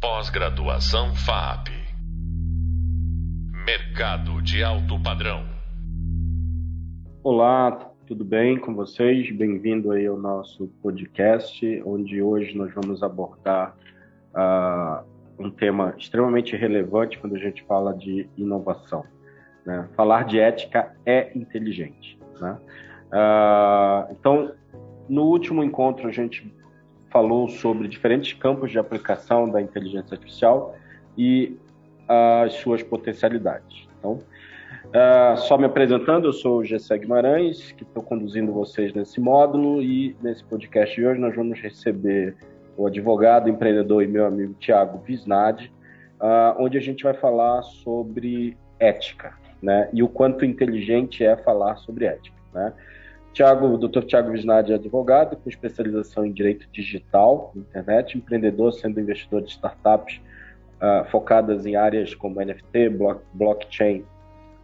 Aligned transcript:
Pós-graduação 0.00 1.12
FAP. 1.12 1.70
Mercado 3.66 4.40
de 4.40 4.62
alto 4.62 5.02
padrão. 5.02 5.44
Olá, 7.20 7.72
tudo 8.06 8.24
bem 8.24 8.60
com 8.60 8.76
vocês? 8.76 9.28
Bem-vindo 9.36 9.90
aí 9.90 10.06
ao 10.06 10.16
nosso 10.16 10.68
podcast, 10.80 11.82
onde 11.84 12.22
hoje 12.22 12.56
nós 12.56 12.72
vamos 12.72 13.02
abordar 13.02 13.74
uh, 14.36 15.04
um 15.36 15.50
tema 15.50 15.92
extremamente 15.98 16.54
relevante 16.54 17.18
quando 17.18 17.34
a 17.34 17.40
gente 17.40 17.64
fala 17.64 17.92
de 17.92 18.30
inovação. 18.36 19.04
Né? 19.66 19.88
Falar 19.96 20.26
de 20.26 20.38
ética 20.38 20.94
é 21.04 21.36
inteligente. 21.36 22.16
Né? 22.40 22.56
Uh, 23.08 24.12
então, 24.12 24.52
no 25.08 25.24
último 25.24 25.64
encontro 25.64 26.06
a 26.06 26.12
gente 26.12 26.56
falou 27.10 27.48
sobre 27.48 27.88
diferentes 27.88 28.32
campos 28.34 28.70
de 28.70 28.78
aplicação 28.78 29.48
da 29.48 29.60
inteligência 29.60 30.14
artificial 30.14 30.74
e 31.16 31.56
as 32.08 32.54
suas 32.54 32.82
potencialidades. 32.82 33.86
Então, 33.98 34.12
uh, 34.12 35.36
só 35.36 35.58
me 35.58 35.66
apresentando, 35.66 36.26
eu 36.26 36.32
sou 36.32 36.58
o 36.58 36.64
Gessé 36.64 36.96
Guimarães, 36.96 37.72
que 37.72 37.82
estou 37.82 38.02
conduzindo 38.02 38.52
vocês 38.52 38.94
nesse 38.94 39.20
módulo 39.20 39.82
e 39.82 40.16
nesse 40.22 40.42
podcast 40.44 40.94
de 40.94 41.06
hoje 41.06 41.20
nós 41.20 41.34
vamos 41.36 41.60
receber 41.60 42.36
o 42.76 42.86
advogado, 42.86 43.48
empreendedor 43.48 44.02
e 44.02 44.06
meu 44.06 44.24
amigo 44.24 44.54
Tiago 44.54 45.02
Visnadi, 45.04 45.72
uh, 46.20 46.62
onde 46.62 46.78
a 46.78 46.80
gente 46.80 47.02
vai 47.02 47.14
falar 47.14 47.62
sobre 47.62 48.56
ética, 48.78 49.34
né? 49.60 49.88
E 49.92 50.02
o 50.02 50.08
quanto 50.08 50.44
inteligente 50.44 51.24
é 51.24 51.36
falar 51.36 51.76
sobre 51.76 52.06
ética, 52.06 52.36
né? 52.54 52.72
Tiago, 53.38 53.78
Dr. 53.78 54.02
Tiago 54.02 54.32
Visnadi 54.32 54.72
é 54.72 54.74
advogado 54.74 55.36
com 55.36 55.48
especialização 55.48 56.26
em 56.26 56.32
direito 56.32 56.66
digital, 56.72 57.52
internet, 57.54 58.18
empreendedor, 58.18 58.72
sendo 58.72 58.98
investidor 58.98 59.42
de 59.42 59.50
startups 59.52 60.20
uh, 60.82 61.08
focadas 61.08 61.64
em 61.64 61.76
áreas 61.76 62.16
como 62.16 62.44
NFT, 62.44 62.88
block, 62.88 63.22
blockchain, 63.34 64.04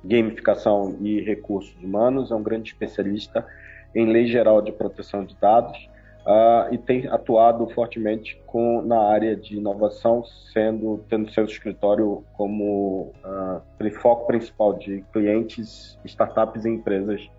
gamificação 0.02 0.96
e 1.00 1.20
recursos 1.20 1.72
humanos. 1.80 2.32
É 2.32 2.34
um 2.34 2.42
grande 2.42 2.70
especialista 2.70 3.46
em 3.94 4.10
lei 4.10 4.26
geral 4.26 4.60
de 4.60 4.72
proteção 4.72 5.24
de 5.24 5.36
dados 5.36 5.78
uh, 6.26 6.74
e 6.74 6.76
tem 6.76 7.06
atuado 7.06 7.68
fortemente 7.68 8.42
com, 8.44 8.82
na 8.82 8.98
área 8.98 9.36
de 9.36 9.56
inovação, 9.56 10.24
sendo 10.52 10.98
tendo 11.08 11.30
seu 11.30 11.44
escritório 11.44 12.24
como 12.32 13.12
uh, 13.24 13.90
foco 14.00 14.26
principal 14.26 14.72
de 14.76 15.04
clientes, 15.12 15.96
startups 16.04 16.64
e 16.64 16.70
empresas 16.70 17.30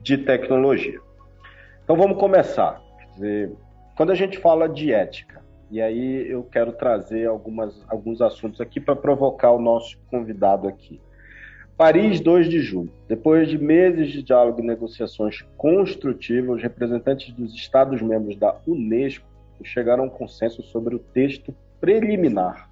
de 0.00 0.18
tecnologia. 0.18 1.00
Então 1.84 1.96
vamos 1.96 2.18
começar. 2.18 2.82
Dizer, 3.14 3.52
quando 3.96 4.12
a 4.12 4.14
gente 4.14 4.38
fala 4.38 4.68
de 4.68 4.92
ética, 4.92 5.42
e 5.70 5.80
aí 5.80 6.30
eu 6.30 6.42
quero 6.44 6.72
trazer 6.72 7.26
algumas, 7.26 7.84
alguns 7.88 8.20
assuntos 8.20 8.60
aqui 8.60 8.80
para 8.80 8.96
provocar 8.96 9.52
o 9.52 9.60
nosso 9.60 9.98
convidado 10.10 10.66
aqui. 10.66 11.00
Paris, 11.76 12.20
2 12.20 12.48
de 12.48 12.60
julho. 12.60 12.92
Depois 13.06 13.48
de 13.48 13.56
meses 13.56 14.10
de 14.10 14.22
diálogo 14.22 14.60
e 14.60 14.66
negociações 14.66 15.42
construtivas, 15.56 16.56
os 16.56 16.62
representantes 16.62 17.32
dos 17.32 17.54
Estados-membros 17.54 18.36
da 18.36 18.56
Unesco 18.66 19.26
chegaram 19.62 20.04
a 20.04 20.06
um 20.06 20.10
consenso 20.10 20.62
sobre 20.62 20.94
o 20.94 20.98
texto 20.98 21.54
preliminar 21.80 22.68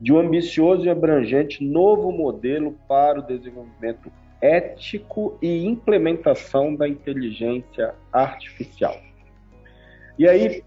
de 0.00 0.12
um 0.12 0.18
ambicioso 0.18 0.84
e 0.84 0.90
abrangente 0.90 1.64
novo 1.64 2.10
modelo 2.10 2.76
para 2.88 3.20
o 3.20 3.22
desenvolvimento 3.22 4.10
ético 4.42 5.38
e 5.40 5.64
implementação 5.64 6.74
da 6.74 6.88
inteligência 6.88 7.94
artificial. 8.12 9.00
E 10.18 10.28
aí, 10.28 10.64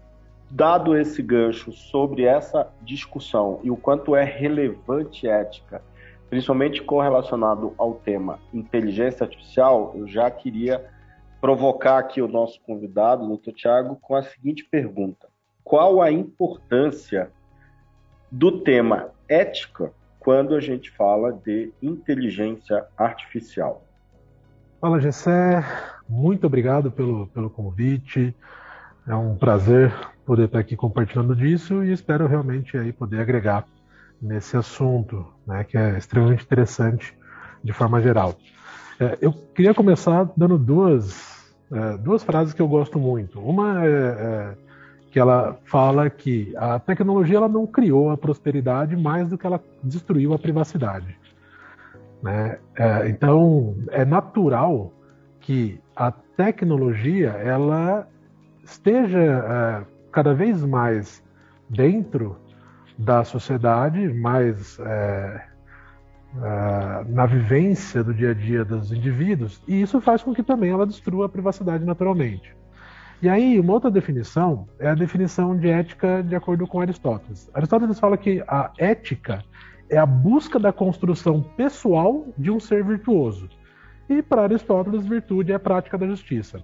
dado 0.50 0.96
esse 0.96 1.22
gancho 1.22 1.70
sobre 1.72 2.24
essa 2.24 2.72
discussão 2.82 3.60
e 3.62 3.70
o 3.70 3.76
quanto 3.76 4.16
é 4.16 4.24
relevante 4.24 5.28
ética, 5.28 5.82
principalmente 6.30 6.82
correlacionado 6.82 7.74
ao 7.76 7.94
tema 7.94 8.40
inteligência 8.52 9.24
artificial, 9.24 9.92
eu 9.94 10.08
já 10.08 10.30
queria 10.30 10.84
provocar 11.40 11.98
aqui 11.98 12.20
o 12.20 12.28
nosso 12.28 12.60
convidado, 12.62 13.24
o 13.24 13.36
Dr. 13.36 13.52
Tiago, 13.52 13.96
com 14.00 14.16
a 14.16 14.22
seguinte 14.22 14.64
pergunta: 14.64 15.28
qual 15.62 16.00
a 16.00 16.10
importância 16.10 17.30
do 18.32 18.60
tema 18.60 19.10
ética 19.28 19.92
quando 20.26 20.56
a 20.56 20.60
gente 20.60 20.90
fala 20.90 21.32
de 21.32 21.72
inteligência 21.80 22.84
artificial. 22.98 23.86
Fala, 24.80 25.00
Gessé. 25.00 25.64
Muito 26.08 26.48
obrigado 26.48 26.90
pelo, 26.90 27.28
pelo 27.28 27.48
convite. 27.48 28.34
É 29.06 29.14
um 29.14 29.36
prazer 29.36 29.94
poder 30.24 30.46
estar 30.46 30.58
aqui 30.58 30.74
compartilhando 30.74 31.36
disso 31.36 31.84
e 31.84 31.92
espero 31.92 32.26
realmente 32.26 32.76
aí 32.76 32.92
poder 32.92 33.20
agregar 33.20 33.68
nesse 34.20 34.56
assunto, 34.56 35.24
né, 35.46 35.62
que 35.62 35.78
é 35.78 35.96
extremamente 35.96 36.42
interessante 36.42 37.16
de 37.62 37.72
forma 37.72 38.02
geral. 38.02 38.34
É, 38.98 39.18
eu 39.20 39.32
queria 39.32 39.74
começar 39.74 40.28
dando 40.36 40.58
duas, 40.58 41.54
é, 41.70 41.98
duas 41.98 42.24
frases 42.24 42.52
que 42.52 42.60
eu 42.60 42.66
gosto 42.66 42.98
muito. 42.98 43.38
Uma 43.38 43.86
é, 43.86 43.88
é 43.88 44.56
que 45.16 45.20
ela 45.20 45.58
fala 45.64 46.10
que 46.10 46.52
a 46.58 46.78
tecnologia 46.78 47.38
ela 47.38 47.48
não 47.48 47.66
criou 47.66 48.10
a 48.10 48.18
prosperidade 48.18 48.94
mais 48.94 49.30
do 49.30 49.38
que 49.38 49.46
ela 49.46 49.58
destruiu 49.82 50.34
a 50.34 50.38
privacidade. 50.38 51.18
Né? 52.22 52.58
É, 52.78 53.08
então 53.08 53.74
é 53.88 54.04
natural 54.04 54.92
que 55.40 55.80
a 55.96 56.10
tecnologia 56.12 57.30
ela 57.30 58.06
esteja 58.62 59.18
é, 59.18 59.84
cada 60.12 60.34
vez 60.34 60.62
mais 60.62 61.24
dentro 61.70 62.36
da 62.98 63.24
sociedade, 63.24 64.12
mais 64.12 64.78
é, 64.80 65.44
é 66.42 67.04
na 67.08 67.24
vivência 67.24 68.04
do 68.04 68.12
dia 68.12 68.32
a 68.32 68.34
dia 68.34 68.66
dos 68.66 68.92
indivíduos, 68.92 69.62
e 69.66 69.80
isso 69.80 69.98
faz 69.98 70.22
com 70.22 70.34
que 70.34 70.42
também 70.42 70.72
ela 70.72 70.86
destrua 70.86 71.24
a 71.24 71.28
privacidade 71.30 71.86
naturalmente. 71.86 72.54
E 73.22 73.28
aí, 73.28 73.58
uma 73.58 73.72
outra 73.72 73.90
definição 73.90 74.68
é 74.78 74.88
a 74.88 74.94
definição 74.94 75.56
de 75.56 75.68
ética 75.68 76.22
de 76.22 76.36
acordo 76.36 76.66
com 76.66 76.80
Aristóteles. 76.80 77.50
Aristóteles 77.54 77.98
fala 77.98 78.16
que 78.16 78.44
a 78.46 78.70
ética 78.78 79.42
é 79.88 79.96
a 79.96 80.04
busca 80.04 80.58
da 80.58 80.72
construção 80.72 81.42
pessoal 81.42 82.26
de 82.36 82.50
um 82.50 82.60
ser 82.60 82.84
virtuoso. 82.84 83.48
E 84.08 84.22
para 84.22 84.42
Aristóteles, 84.42 85.06
virtude 85.06 85.52
é 85.52 85.54
a 85.54 85.60
prática 85.60 85.96
da 85.96 86.06
justiça. 86.06 86.62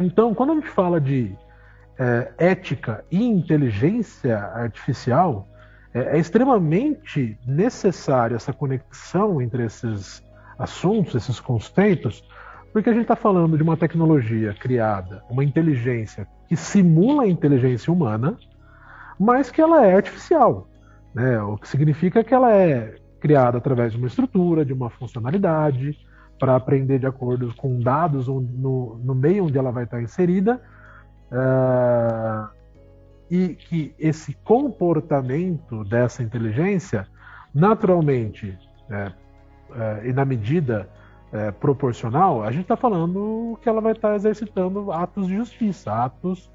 Então, 0.00 0.34
quando 0.34 0.52
a 0.52 0.54
gente 0.56 0.68
fala 0.68 1.00
de 1.00 1.36
é, 1.98 2.32
ética 2.38 3.04
e 3.10 3.22
inteligência 3.22 4.38
artificial, 4.38 5.46
é, 5.92 6.16
é 6.16 6.18
extremamente 6.18 7.38
necessária 7.46 8.36
essa 8.36 8.52
conexão 8.52 9.40
entre 9.40 9.64
esses 9.64 10.22
assuntos, 10.58 11.14
esses 11.14 11.38
conceitos, 11.38 12.24
porque 12.76 12.90
a 12.90 12.92
gente 12.92 13.04
está 13.04 13.16
falando 13.16 13.56
de 13.56 13.62
uma 13.62 13.74
tecnologia 13.74 14.52
criada, 14.52 15.24
uma 15.30 15.42
inteligência 15.42 16.28
que 16.46 16.54
simula 16.54 17.22
a 17.22 17.26
inteligência 17.26 17.90
humana, 17.90 18.36
mas 19.18 19.50
que 19.50 19.62
ela 19.62 19.86
é 19.86 19.94
artificial. 19.94 20.68
Né? 21.14 21.40
O 21.40 21.56
que 21.56 21.66
significa 21.66 22.22
que 22.22 22.34
ela 22.34 22.52
é 22.52 22.96
criada 23.18 23.56
através 23.56 23.92
de 23.92 23.98
uma 23.98 24.08
estrutura, 24.08 24.62
de 24.62 24.74
uma 24.74 24.90
funcionalidade, 24.90 25.98
para 26.38 26.54
aprender 26.54 26.98
de 26.98 27.06
acordo 27.06 27.50
com 27.56 27.80
dados 27.80 28.28
no, 28.28 29.00
no 29.02 29.14
meio 29.14 29.46
onde 29.46 29.56
ela 29.56 29.72
vai 29.72 29.84
estar 29.84 30.02
inserida. 30.02 30.60
Uh, 31.32 32.46
e 33.30 33.54
que 33.54 33.94
esse 33.98 34.34
comportamento 34.44 35.82
dessa 35.84 36.22
inteligência, 36.22 37.08
naturalmente, 37.54 38.54
é, 38.90 39.12
é, 39.74 40.08
e 40.10 40.12
na 40.12 40.26
medida 40.26 40.86
é, 41.32 41.50
proporcional, 41.50 42.42
a 42.42 42.50
gente 42.50 42.62
está 42.62 42.76
falando 42.76 43.58
que 43.60 43.68
ela 43.68 43.80
vai 43.80 43.92
estar 43.92 44.10
tá 44.10 44.14
exercitando 44.14 44.92
atos 44.92 45.26
de 45.26 45.36
justiça, 45.36 45.92
atos 45.92 46.50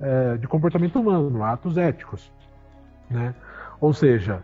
é, 0.00 0.36
de 0.36 0.46
comportamento 0.46 1.00
humano, 1.00 1.42
atos 1.44 1.76
éticos. 1.76 2.32
Né? 3.10 3.34
Ou 3.80 3.92
seja, 3.92 4.42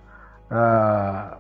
uh, 0.51 1.37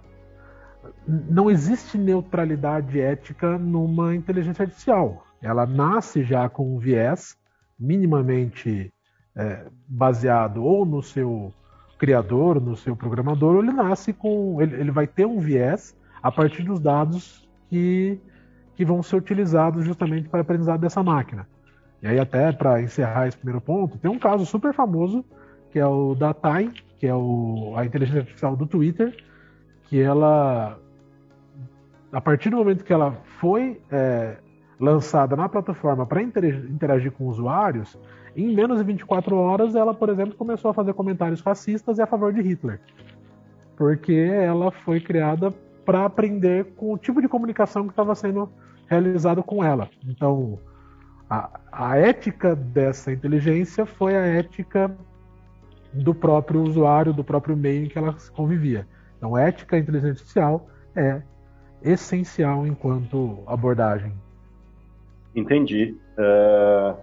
não 1.07 1.51
existe 1.51 1.97
neutralidade 1.97 3.01
ética 3.01 3.59
numa 3.59 4.15
inteligência 4.15 4.63
artificial. 4.63 5.25
Ela 5.41 5.67
nasce 5.67 6.23
já 6.23 6.49
com 6.49 6.75
um 6.75 6.79
viés 6.79 7.37
minimamente 7.79 8.93
é, 9.37 9.67
baseado 9.87 10.63
ou 10.63 10.85
no 10.87 11.03
seu 11.03 11.53
criador, 11.99 12.61
no 12.61 12.77
seu 12.77 12.97
programador, 12.97 13.57
ou 13.57 13.63
ele 13.63 13.73
nasce 13.73 14.13
com. 14.13 14.61
Ele, 14.61 14.77
ele 14.77 14.91
vai 14.91 15.07
ter 15.07 15.27
um 15.27 15.39
viés 15.39 15.97
a 16.23 16.31
partir 16.31 16.63
dos 16.63 16.81
dados 16.81 17.44
que, 17.75 18.21
que 18.77 18.85
vão 18.85 19.03
ser 19.03 19.17
utilizados 19.17 19.85
justamente 19.85 20.29
para 20.29 20.43
aprendizado 20.43 20.81
dessa 20.81 21.03
máquina. 21.03 21.45
E 22.01 22.07
aí, 22.07 22.21
até 22.21 22.53
para 22.53 22.81
encerrar 22.81 23.27
esse 23.27 23.37
primeiro 23.37 23.61
ponto, 23.61 23.99
tem 23.99 24.09
um 24.09 24.19
caso 24.19 24.47
super 24.47 24.73
famoso, 24.73 25.25
que 25.73 25.81
é 25.81 25.87
o 25.87 26.15
da 26.15 26.33
Time, 26.33 26.73
que 27.01 27.07
é 27.09 27.15
o, 27.15 27.75
a 27.77 27.85
inteligência 27.85 28.21
artificial 28.21 28.55
do 28.55 28.65
Twitter, 28.65 29.17
que 29.89 30.01
ela, 30.01 30.79
a 32.13 32.21
partir 32.21 32.51
do 32.51 32.59
momento 32.59 32.85
que 32.85 32.93
ela 32.93 33.11
foi 33.41 33.81
é, 33.91 34.37
lançada 34.79 35.35
na 35.35 35.49
plataforma 35.49 36.07
para 36.07 36.23
interagir 36.23 37.11
com 37.11 37.27
usuários, 37.27 37.99
em 38.37 38.55
menos 38.55 38.79
de 38.79 38.85
24 38.85 39.35
horas 39.35 39.75
ela, 39.75 39.93
por 39.93 40.11
exemplo, 40.11 40.37
começou 40.37 40.71
a 40.71 40.75
fazer 40.75 40.95
comentários 40.95 41.41
racistas 41.41 41.99
e 41.99 42.03
a 42.03 42.07
favor 42.07 42.33
de 42.33 42.41
Hitler. 42.41 42.81
Porque 43.77 44.13
ela 44.13 44.71
foi 44.71 45.01
criada 45.01 45.53
para 45.85 46.05
aprender 46.05 46.65
com 46.77 46.93
o 46.93 46.99
tipo 46.99 47.21
de 47.21 47.29
comunicação 47.29 47.85
que 47.85 47.91
estava 47.91 48.15
sendo 48.15 48.51
realizado 48.89 49.43
com 49.43 49.63
ela. 49.63 49.89
Então, 50.07 50.59
a, 51.29 51.61
a 51.73 51.97
ética 51.97 52.55
dessa 52.55 53.13
inteligência 53.13 53.87
foi 53.87 54.17
a 54.17 54.25
ética 54.25 54.95
do 55.93 56.15
próprio 56.15 56.63
usuário, 56.63 57.13
do 57.13 57.25
próprio 57.25 57.57
meio 57.57 57.85
em 57.85 57.89
que 57.89 57.99
ela 57.99 58.17
convivia. 58.35 58.87
Então, 59.17 59.37
ética 59.39 59.79
inteligência 59.79 60.11
artificial 60.11 60.69
é 60.95 61.23
essencial 61.83 62.67
enquanto 62.67 63.43
abordagem. 63.47 64.13
Entendi. 65.35 65.97
Uh, 66.19 66.97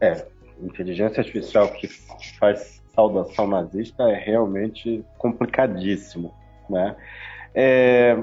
é, 0.00 0.26
inteligência 0.62 1.20
artificial 1.20 1.68
que 1.72 1.88
faz 2.38 2.82
saudação 2.94 3.46
nazista 3.46 4.04
é 4.04 4.14
realmente 4.14 5.04
complicadíssimo, 5.18 6.34
né? 6.68 6.96
É, 7.54 8.22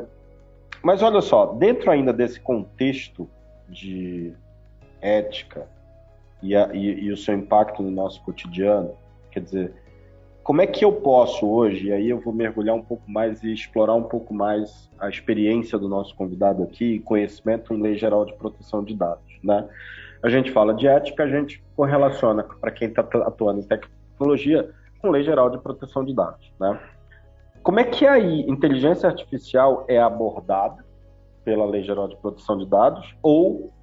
mas 0.82 1.02
olha 1.02 1.22
só, 1.22 1.48
dentro 1.54 1.92
ainda 1.92 2.14
desse 2.14 2.40
contexto 2.40 3.30
de 3.68 4.34
ética 5.02 5.68
e, 6.42 6.56
a, 6.56 6.74
e, 6.74 7.06
e 7.06 7.12
o 7.12 7.18
seu 7.18 7.36
impacto 7.36 7.82
no 7.84 7.92
nosso 7.92 8.22
cotidiano, 8.24 8.92
quer 9.32 9.42
dizer, 9.42 9.74
como 10.48 10.62
é 10.62 10.66
que 10.66 10.86
eu 10.86 10.94
posso 10.94 11.46
hoje, 11.46 11.88
e 11.88 11.92
aí 11.92 12.10
eu 12.10 12.22
vou 12.22 12.34
mergulhar 12.34 12.74
um 12.74 12.82
pouco 12.82 13.04
mais 13.12 13.44
e 13.44 13.52
explorar 13.52 13.96
um 13.96 14.04
pouco 14.04 14.34
mais 14.34 14.90
a 14.98 15.10
experiência 15.10 15.78
do 15.78 15.90
nosso 15.90 16.16
convidado 16.16 16.64
aqui, 16.64 17.00
conhecimento 17.00 17.74
em 17.74 17.82
lei 17.82 17.98
geral 17.98 18.24
de 18.26 18.34
proteção 18.34 18.82
de 18.82 18.96
dados, 18.96 19.38
né? 19.44 19.68
A 20.24 20.30
gente 20.30 20.50
fala 20.52 20.74
de 20.74 20.88
ética, 20.88 21.24
a 21.24 21.28
gente 21.28 21.62
correlaciona 21.76 22.44
para 22.44 22.72
quem 22.72 22.88
está 22.88 23.02
atuando 23.02 23.60
em 23.60 23.64
tecnologia 23.64 24.70
com 25.00 25.12
lei 25.12 25.24
geral 25.24 25.50
de 25.50 25.58
proteção 25.58 26.06
de 26.06 26.16
dados, 26.16 26.50
né? 26.58 26.80
Como 27.68 27.82
é 27.82 27.84
que 27.84 28.08
aí 28.08 28.50
inteligência 28.50 29.10
artificial 29.10 29.84
é 29.90 30.00
abordada 30.00 30.86
pela 31.44 31.66
lei 31.66 31.84
geral 31.84 32.08
de 32.08 32.16
proteção 32.16 32.58
de 32.58 32.66
dados 32.66 33.14
ou 33.22 33.74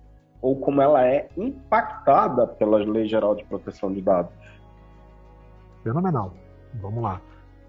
ou 0.40 0.56
como 0.56 0.80
ela 0.80 1.06
é 1.06 1.28
impactada 1.36 2.46
pela 2.46 2.78
lei 2.78 3.06
geral 3.06 3.34
de 3.34 3.44
proteção 3.44 3.92
de 3.92 4.00
dados? 4.00 4.32
Fenomenal. 5.82 6.32
Vamos 6.80 7.02
lá. 7.02 7.20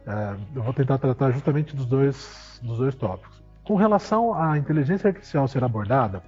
É, 0.08 0.38
eu 0.56 0.64
vou 0.64 0.74
tentar 0.74 1.00
tratar 1.00 1.32
justamente 1.32 1.76
dos 1.76 1.86
dois, 1.86 2.62
dos 2.64 2.78
dois 2.78 2.96
tópicos. 2.96 3.44
Com 3.66 3.76
relação 3.76 4.34
à 4.34 4.58
inteligência 4.58 5.10
artificial 5.10 5.50
ser 5.50 5.66
abordada, 5.66 6.24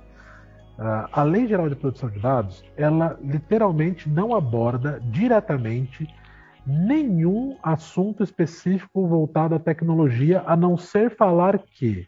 é, 0.78 1.06
a 1.14 1.24
Lei 1.24 1.48
Geral 1.48 1.70
de 1.70 1.78
Proteção 1.78 2.10
de 2.10 2.20
Dados, 2.20 2.62
ela 2.76 3.18
literalmente 3.22 4.10
não 4.10 4.36
aborda 4.36 5.00
diretamente 5.06 6.14
nenhum 6.68 7.56
assunto 7.64 8.22
específico 8.22 9.08
voltado 9.08 9.56
à 9.56 9.60
tecnologia, 9.60 10.44
a 10.46 10.58
não 10.58 10.76
ser 10.76 11.16
falar 11.16 11.58
que, 11.60 12.06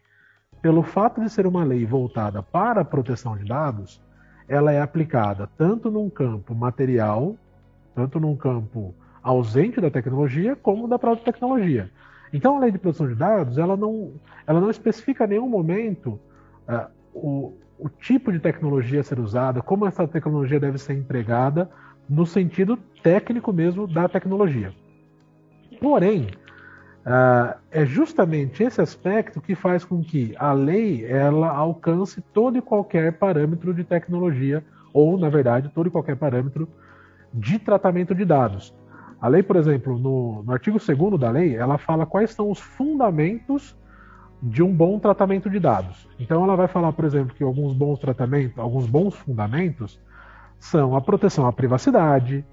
pelo 0.60 0.82
fato 0.82 1.18
de 1.22 1.30
ser 1.30 1.46
uma 1.46 1.64
lei 1.64 1.86
voltada 1.86 2.42
para 2.42 2.82
a 2.82 2.84
proteção 2.84 3.38
de 3.38 3.46
dados, 3.46 4.02
ela 4.46 4.70
é 4.70 4.82
aplicada 4.82 5.48
tanto 5.56 5.90
num 5.90 6.10
campo 6.10 6.54
material, 6.54 7.36
tanto 7.94 8.20
num 8.20 8.36
campo 8.36 8.94
ausente 9.22 9.80
da 9.80 9.90
tecnologia 9.90 10.54
como 10.54 10.86
da 10.86 10.98
própria 10.98 11.32
tecnologia. 11.32 11.90
Então, 12.30 12.56
a 12.56 12.60
lei 12.60 12.70
de 12.70 12.78
proteção 12.78 13.08
de 13.08 13.14
dados, 13.14 13.56
ela 13.56 13.76
não, 13.76 14.12
ela 14.46 14.60
não 14.60 14.70
especifica 14.70 15.24
em 15.24 15.28
nenhum 15.28 15.48
momento 15.48 16.20
uh, 16.68 16.90
o, 17.14 17.54
o 17.78 17.88
tipo 17.88 18.30
de 18.30 18.38
tecnologia 18.38 19.00
a 19.00 19.04
ser 19.04 19.18
usada, 19.18 19.62
como 19.62 19.86
essa 19.86 20.06
tecnologia 20.06 20.60
deve 20.60 20.76
ser 20.76 20.92
empregada, 20.92 21.70
no 22.10 22.26
sentido 22.26 22.76
técnico 23.04 23.52
mesmo 23.52 23.86
da 23.86 24.08
tecnologia. 24.08 24.74
Porém, 25.80 26.26
uh, 27.06 27.56
é 27.70 27.86
justamente 27.86 28.64
esse 28.64 28.80
aspecto 28.80 29.40
que 29.40 29.54
faz 29.54 29.84
com 29.84 30.02
que 30.02 30.34
a 30.36 30.52
lei 30.52 31.06
ela 31.06 31.48
alcance 31.48 32.20
todo 32.34 32.58
e 32.58 32.60
qualquer 32.60 33.12
parâmetro 33.12 33.72
de 33.72 33.84
tecnologia, 33.84 34.64
ou, 34.92 35.16
na 35.16 35.28
verdade, 35.28 35.70
todo 35.72 35.86
e 35.86 35.90
qualquer 35.90 36.16
parâmetro 36.16 36.68
de 37.32 37.60
tratamento 37.60 38.12
de 38.12 38.24
dados. 38.24 38.74
A 39.20 39.28
lei, 39.28 39.42
por 39.42 39.54
exemplo, 39.54 39.96
no, 39.96 40.42
no 40.42 40.52
artigo 40.52 40.78
2 40.78 41.20
da 41.20 41.30
lei, 41.30 41.54
ela 41.54 41.78
fala 41.78 42.04
quais 42.04 42.32
são 42.32 42.50
os 42.50 42.58
fundamentos 42.58 43.76
de 44.42 44.62
um 44.62 44.74
bom 44.74 44.98
tratamento 44.98 45.48
de 45.48 45.60
dados. 45.60 46.08
Então 46.18 46.42
ela 46.42 46.56
vai 46.56 46.66
falar, 46.66 46.92
por 46.92 47.04
exemplo, 47.04 47.34
que 47.36 47.44
alguns 47.44 47.72
bons 47.72 48.00
tratamentos, 48.00 48.58
alguns 48.58 48.86
bons 48.86 49.14
fundamentos 49.14 50.00
são 50.60 50.94
a 50.94 51.00
proteção 51.00 51.46
à 51.46 51.52
privacidade, 51.52 52.44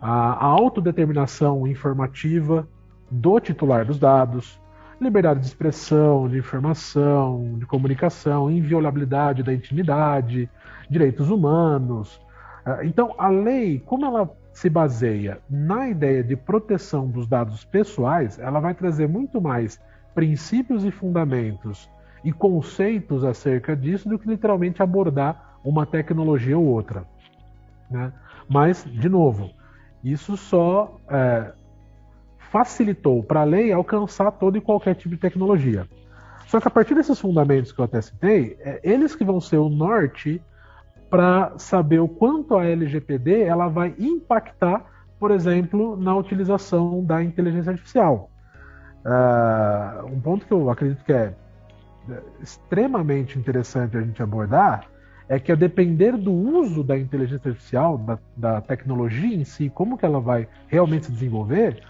a, 0.00 0.44
autodeterminação 0.44 1.66
informativa 1.66 2.66
do 3.10 3.38
titular 3.38 3.84
dos 3.84 3.98
dados, 3.98 4.58
liberdade 5.00 5.40
de 5.40 5.46
expressão, 5.46 6.28
de 6.28 6.38
informação, 6.38 7.56
de 7.58 7.66
comunicação, 7.66 8.50
inviolabilidade 8.50 9.42
da 9.42 9.52
intimidade, 9.52 10.48
direitos 10.88 11.28
humanos. 11.28 12.20
Ah, 12.64 12.84
então, 12.84 13.14
a 13.18 13.28
lei, 13.28 13.80
como 13.80 14.06
ela 14.06 14.30
se 14.52 14.70
baseia 14.70 15.38
na 15.48 15.88
ideia 15.88 16.22
de 16.22 16.36
proteção 16.36 17.06
dos 17.06 17.26
dados 17.26 17.64
pessoais, 17.64 18.38
ela 18.38 18.60
vai 18.60 18.74
trazer 18.74 19.08
muito 19.08 19.40
mais 19.40 19.80
princípios 20.14 20.84
e 20.84 20.90
fundamentos 20.90 21.88
e 22.24 22.32
conceitos 22.32 23.24
acerca 23.24 23.76
disso 23.76 24.08
do 24.08 24.18
que 24.18 24.28
literalmente 24.28 24.82
abordar 24.82 25.58
uma 25.64 25.84
tecnologia 25.84 26.56
ou 26.56 26.64
outra. 26.64 27.11
Né? 27.92 28.12
Mas, 28.48 28.84
de 28.84 29.08
novo, 29.08 29.50
isso 30.02 30.36
só 30.36 30.98
é, 31.08 31.52
facilitou 32.50 33.22
para 33.22 33.42
a 33.42 33.44
lei 33.44 33.72
alcançar 33.72 34.30
todo 34.32 34.56
e 34.56 34.60
qualquer 34.60 34.94
tipo 34.94 35.14
de 35.14 35.20
tecnologia. 35.20 35.86
Só 36.46 36.60
que 36.60 36.68
a 36.68 36.70
partir 36.70 36.94
desses 36.94 37.18
fundamentos 37.18 37.72
que 37.72 37.80
eu 37.80 37.84
até 37.84 38.00
citei, 38.00 38.56
é 38.60 38.80
eles 38.82 39.14
que 39.14 39.24
vão 39.24 39.40
ser 39.40 39.58
o 39.58 39.68
norte 39.68 40.42
para 41.08 41.52
saber 41.58 42.00
o 42.00 42.08
quanto 42.08 42.56
a 42.56 42.64
LGPD 42.64 43.42
ela 43.42 43.68
vai 43.68 43.94
impactar, 43.98 44.84
por 45.18 45.30
exemplo, 45.30 45.96
na 45.96 46.16
utilização 46.16 47.04
da 47.04 47.22
inteligência 47.22 47.70
artificial. 47.70 48.30
Uh, 49.04 50.06
um 50.06 50.20
ponto 50.20 50.46
que 50.46 50.52
eu 50.52 50.70
acredito 50.70 51.04
que 51.04 51.12
é 51.12 51.34
extremamente 52.40 53.38
interessante 53.38 53.96
a 53.96 54.00
gente 54.00 54.22
abordar 54.22 54.91
é 55.32 55.40
que 55.40 55.50
a 55.50 55.54
depender 55.54 56.14
do 56.14 56.30
uso 56.30 56.84
da 56.84 56.98
inteligência 56.98 57.48
artificial, 57.48 57.96
da, 57.96 58.18
da 58.36 58.60
tecnologia 58.60 59.34
em 59.34 59.44
si, 59.44 59.70
como 59.70 59.96
que 59.96 60.04
ela 60.04 60.20
vai 60.20 60.46
realmente 60.68 61.06
se 61.06 61.12
desenvolver, 61.12 61.82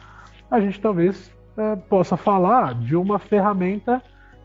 a 0.48 0.60
gente 0.60 0.80
talvez 0.80 1.26
uh, 1.56 1.76
possa 1.88 2.16
falar 2.16 2.72
de 2.72 2.94
uma 2.94 3.18
ferramenta 3.18 4.00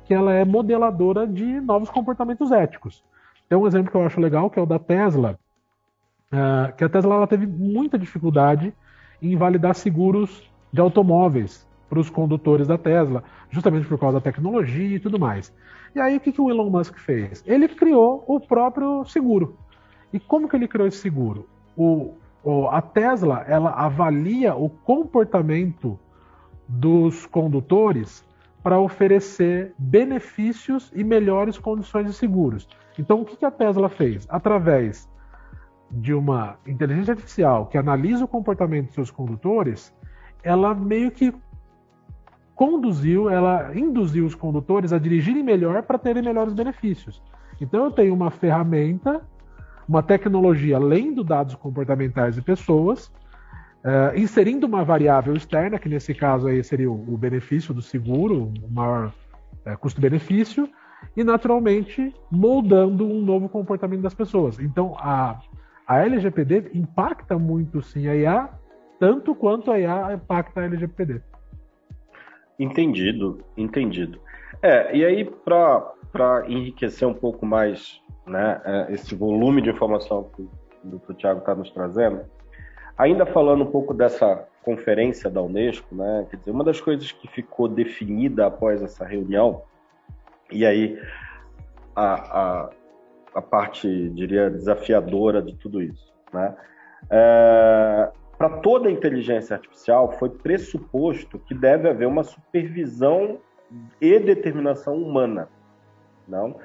que 0.05 0.15
ela 0.15 0.33
é 0.33 0.43
modeladora 0.43 1.27
de 1.27 1.61
novos 1.61 1.91
comportamentos 1.91 2.51
éticos. 2.51 3.03
Tem 3.47 3.55
um 3.55 3.67
exemplo 3.67 3.91
que 3.91 3.97
eu 3.97 4.03
acho 4.03 4.19
legal, 4.19 4.49
que 4.49 4.57
é 4.57 4.63
o 4.63 4.65
da 4.65 4.79
Tesla, 4.79 5.37
uh, 6.33 6.75
que 6.75 6.83
a 6.83 6.89
Tesla 6.89 7.17
ela 7.17 7.27
teve 7.27 7.45
muita 7.45 7.99
dificuldade 7.99 8.73
em 9.21 9.35
validar 9.35 9.75
seguros 9.75 10.51
de 10.73 10.81
automóveis 10.81 11.66
para 11.89 11.99
os 11.99 12.09
condutores 12.09 12.67
da 12.67 12.77
Tesla, 12.77 13.23
justamente 13.49 13.87
por 13.87 13.97
causa 13.97 14.17
da 14.17 14.23
tecnologia 14.23 14.95
e 14.95 14.99
tudo 14.99 15.19
mais. 15.19 15.53
E 15.95 15.99
aí 15.99 16.17
o 16.17 16.19
que, 16.19 16.31
que 16.31 16.41
o 16.41 16.49
Elon 16.49 16.69
Musk 16.69 16.97
fez? 16.97 17.43
Ele 17.45 17.67
criou 17.67 18.23
o 18.27 18.39
próprio 18.39 19.05
seguro. 19.05 19.57
E 20.11 20.19
como 20.19 20.47
que 20.47 20.55
ele 20.55 20.67
criou 20.67 20.87
esse 20.87 20.97
seguro? 20.97 21.47
O, 21.75 22.13
o, 22.43 22.67
a 22.67 22.81
Tesla 22.81 23.45
ela 23.47 23.71
avalia 23.71 24.55
o 24.55 24.69
comportamento 24.69 25.99
dos 26.67 27.25
condutores 27.25 28.25
para 28.61 28.79
oferecer 28.79 29.73
benefícios 29.77 30.91
e 30.93 31.03
melhores 31.03 31.57
condições 31.57 32.07
de 32.07 32.13
seguros. 32.13 32.67
Então, 32.99 33.21
o 33.21 33.25
que 33.25 33.45
a 33.45 33.51
Tesla 33.51 33.87
fez? 33.87 34.27
Através 34.29 35.09
de 35.89 36.13
uma 36.13 36.57
inteligência 36.67 37.13
artificial 37.13 37.67
que 37.67 37.77
analisa 37.77 38.25
o 38.25 38.27
comportamento 38.27 38.87
dos 38.87 38.95
seus 38.95 39.11
condutores, 39.11 39.93
ela 40.43 40.73
meio 40.75 41.11
que 41.11 41.33
conduziu, 42.57 43.29
ela 43.29 43.71
induziu 43.75 44.25
os 44.25 44.33
condutores 44.33 44.91
a 44.91 44.97
dirigirem 44.97 45.43
melhor 45.43 45.83
para 45.83 45.99
terem 45.99 46.23
melhores 46.23 46.53
benefícios. 46.53 47.21
Então, 47.61 47.85
eu 47.85 47.91
tenho 47.91 48.13
uma 48.15 48.31
ferramenta, 48.31 49.21
uma 49.87 50.01
tecnologia 50.01 50.79
lendo 50.79 51.23
dados 51.23 51.53
comportamentais 51.53 52.33
de 52.33 52.41
pessoas, 52.41 53.11
uh, 53.85 54.17
inserindo 54.17 54.65
uma 54.65 54.83
variável 54.83 55.35
externa, 55.35 55.77
que 55.77 55.87
nesse 55.87 56.15
caso 56.15 56.47
aí 56.47 56.63
seria 56.63 56.89
o, 56.89 57.13
o 57.13 57.15
benefício 57.15 57.75
do 57.75 57.81
seguro, 57.81 58.51
o 58.63 58.71
maior 58.71 59.13
uh, 59.63 59.77
custo-benefício, 59.77 60.67
e 61.15 61.23
naturalmente 61.23 62.11
moldando 62.31 63.05
um 63.05 63.21
novo 63.21 63.47
comportamento 63.47 64.01
das 64.01 64.15
pessoas. 64.15 64.59
Então 64.59 64.95
a, 64.97 65.39
a 65.85 65.99
LGPD 65.99 66.71
impacta 66.73 67.37
muito 67.37 67.83
sim 67.83 68.07
a 68.07 68.15
IA, 68.15 68.49
tanto 68.99 69.35
quanto 69.35 69.71
a 69.71 69.79
IA 69.79 70.15
impacta 70.15 70.61
a 70.61 70.65
LGPD. 70.65 71.21
Entendido, 72.59 73.43
entendido. 73.55 74.19
É, 74.61 74.95
e 74.95 75.05
aí 75.05 75.25
para 75.25 76.43
enriquecer 76.47 77.07
um 77.07 77.13
pouco 77.13 77.45
mais 77.45 78.01
né, 78.25 78.61
é, 78.65 78.93
esse 78.93 79.15
volume 79.15 79.61
de 79.61 79.69
informação 79.69 80.29
que 80.35 80.41
o. 80.41 81.13
Tiago 81.13 81.39
está 81.39 81.53
nos 81.53 81.69
trazendo, 81.71 82.21
ainda 82.97 83.25
falando 83.25 83.63
um 83.63 83.71
pouco 83.71 83.93
dessa 83.93 84.47
conferência 84.63 85.29
da 85.29 85.41
Unesco, 85.41 85.95
né, 85.95 86.25
quer 86.29 86.37
dizer, 86.37 86.51
uma 86.51 86.63
das 86.63 86.81
coisas 86.81 87.11
que 87.11 87.27
ficou 87.27 87.67
definida 87.67 88.45
após 88.47 88.81
essa 88.81 89.05
reunião, 89.05 89.63
e 90.51 90.65
aí 90.65 90.99
a, 91.95 92.13
a, 92.13 92.69
a 93.35 93.41
parte, 93.41 94.09
diria, 94.09 94.49
desafiadora 94.49 95.41
de 95.41 95.55
tudo 95.55 95.81
isso, 95.81 96.13
né, 96.33 96.55
é, 97.09 98.11
para 98.37 98.49
toda 98.49 98.87
a 98.87 98.91
inteligência 98.91 99.55
artificial 99.55 100.11
foi 100.19 100.29
pressuposto 100.29 101.39
que 101.39 101.55
deve 101.55 101.89
haver 101.89 102.07
uma 102.07 102.23
supervisão 102.23 103.39
e 103.99 104.19
determinação 104.19 104.95
humana. 104.95 105.49
Não? 106.27 106.55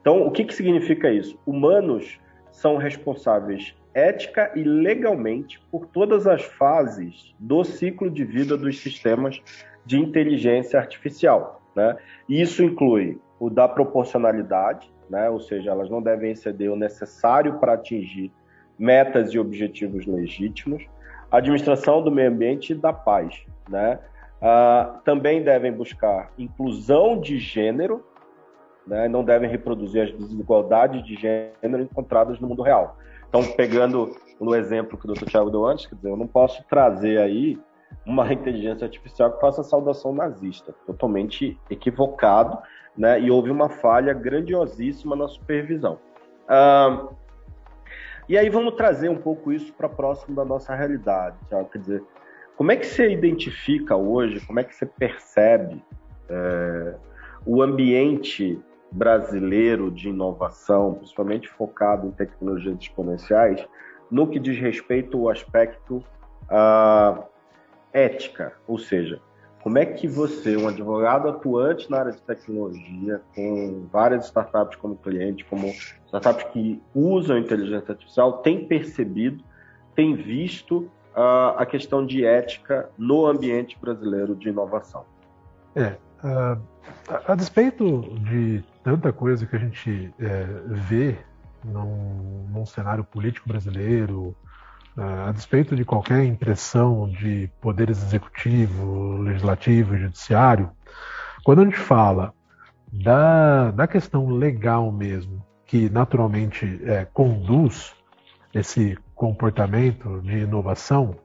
Então, 0.00 0.26
o 0.26 0.30
que, 0.30 0.44
que 0.44 0.54
significa 0.54 1.10
isso? 1.10 1.38
Humanos 1.44 2.20
são 2.52 2.76
responsáveis 2.76 3.74
ética 3.92 4.52
e 4.54 4.62
legalmente 4.62 5.60
por 5.70 5.86
todas 5.86 6.26
as 6.26 6.42
fases 6.42 7.34
do 7.38 7.64
ciclo 7.64 8.10
de 8.10 8.24
vida 8.24 8.56
dos 8.56 8.78
sistemas 8.78 9.42
de 9.84 9.98
inteligência 9.98 10.78
artificial. 10.78 11.62
Né? 11.74 11.96
E 12.28 12.40
isso 12.40 12.62
inclui 12.62 13.18
o 13.40 13.50
da 13.50 13.66
proporcionalidade, 13.66 14.92
né? 15.08 15.28
ou 15.30 15.40
seja, 15.40 15.70
elas 15.70 15.90
não 15.90 16.02
devem 16.02 16.30
exceder 16.30 16.70
o 16.70 16.76
necessário 16.76 17.58
para 17.58 17.72
atingir 17.72 18.30
metas 18.78 19.30
e 19.32 19.38
objetivos 19.38 20.06
legítimos, 20.06 20.86
administração 21.30 22.02
do 22.02 22.10
meio 22.10 22.30
ambiente 22.30 22.72
e 22.72 22.74
da 22.74 22.92
paz. 22.92 23.44
Né? 23.68 23.98
Uh, 24.40 24.98
também 25.04 25.42
devem 25.42 25.72
buscar 25.72 26.30
inclusão 26.38 27.20
de 27.20 27.38
gênero, 27.38 28.04
né? 28.86 29.08
não 29.08 29.24
devem 29.24 29.48
reproduzir 29.48 30.02
as 30.02 30.12
desigualdades 30.12 31.04
de 31.04 31.16
gênero 31.16 31.82
encontradas 31.82 32.38
no 32.40 32.48
mundo 32.48 32.62
real. 32.62 32.96
Então, 33.28 33.42
pegando 33.56 34.14
no 34.40 34.54
exemplo 34.54 34.98
que 34.98 35.10
o 35.10 35.12
Dr. 35.12 35.24
Tiago 35.24 35.50
deu 35.50 35.64
antes, 35.66 35.86
quer 35.86 35.96
dizer, 35.96 36.10
eu 36.10 36.16
não 36.16 36.26
posso 36.26 36.62
trazer 36.68 37.18
aí 37.18 37.58
uma 38.04 38.30
inteligência 38.32 38.84
artificial 38.84 39.32
que 39.32 39.40
faça 39.40 39.62
saudação 39.62 40.12
nazista, 40.12 40.74
totalmente 40.86 41.58
equivocado, 41.70 42.58
né? 42.96 43.20
E 43.20 43.30
houve 43.30 43.50
uma 43.50 43.68
falha 43.68 44.12
grandiosíssima 44.14 45.14
na 45.14 45.28
supervisão. 45.28 45.98
Uh, 46.44 47.14
e 48.28 48.36
aí 48.36 48.48
vamos 48.50 48.74
trazer 48.74 49.08
um 49.08 49.16
pouco 49.16 49.52
isso 49.52 49.72
para 49.72 49.88
próximo 49.88 50.34
da 50.34 50.44
nossa 50.44 50.74
realidade, 50.74 51.36
Thiago. 51.48 51.68
Quer 51.70 51.78
dizer, 51.78 52.04
como 52.56 52.72
é 52.72 52.76
que 52.76 52.86
você 52.86 53.10
identifica 53.10 53.96
hoje, 53.96 54.44
como 54.46 54.60
é 54.60 54.64
que 54.64 54.74
você 54.74 54.86
percebe 54.86 55.82
é, 56.28 56.94
o 57.44 57.62
ambiente 57.62 58.58
brasileiro 58.90 59.90
de 59.90 60.08
inovação, 60.08 60.94
principalmente 60.94 61.48
focado 61.48 62.06
em 62.06 62.10
tecnologias 62.10 62.78
exponenciais, 62.80 63.64
no 64.10 64.26
que 64.26 64.38
diz 64.38 64.58
respeito 64.58 65.18
ao 65.18 65.28
aspecto 65.28 65.96
uh, 66.50 67.24
ética, 67.92 68.52
ou 68.66 68.78
seja, 68.78 69.20
como 69.66 69.78
é 69.78 69.84
que 69.84 70.06
você, 70.06 70.56
um 70.56 70.68
advogado 70.68 71.28
atuante 71.28 71.90
na 71.90 71.98
área 71.98 72.12
de 72.12 72.22
tecnologia, 72.22 73.20
com 73.34 73.84
várias 73.92 74.26
startups 74.26 74.76
como 74.76 74.94
cliente, 74.94 75.44
como 75.44 75.66
startups 76.06 76.44
que 76.52 76.80
usam 76.94 77.36
inteligência 77.36 77.90
artificial, 77.90 78.34
tem 78.34 78.64
percebido, 78.64 79.42
tem 79.92 80.14
visto 80.14 80.88
uh, 81.16 81.58
a 81.58 81.66
questão 81.66 82.06
de 82.06 82.24
ética 82.24 82.88
no 82.96 83.26
ambiente 83.26 83.76
brasileiro 83.80 84.36
de 84.36 84.50
inovação? 84.50 85.04
É, 85.74 85.96
uh, 86.22 86.62
a, 87.08 87.32
a, 87.32 87.34
despeito 87.34 88.02
de 88.20 88.62
tanta 88.84 89.12
coisa 89.12 89.46
que 89.46 89.56
a 89.56 89.58
gente 89.58 90.14
é, 90.20 90.46
vê 90.68 91.16
num, 91.64 92.46
num 92.52 92.64
cenário 92.64 93.02
político 93.02 93.48
brasileiro, 93.48 94.32
a 94.96 95.30
despeito 95.32 95.76
de 95.76 95.84
qualquer 95.84 96.24
impressão 96.24 97.08
de 97.08 97.50
poderes 97.60 98.02
executivo, 98.02 99.18
legislativo 99.18 99.94
e 99.94 99.98
judiciário, 99.98 100.70
quando 101.44 101.60
a 101.60 101.64
gente 101.64 101.76
fala 101.76 102.32
da, 102.90 103.70
da 103.72 103.86
questão 103.86 104.28
legal 104.30 104.90
mesmo, 104.90 105.44
que 105.66 105.90
naturalmente 105.90 106.80
é, 106.84 107.04
conduz 107.04 107.94
esse 108.54 108.96
comportamento 109.14 110.20
de 110.22 110.38
inovação, 110.38 111.16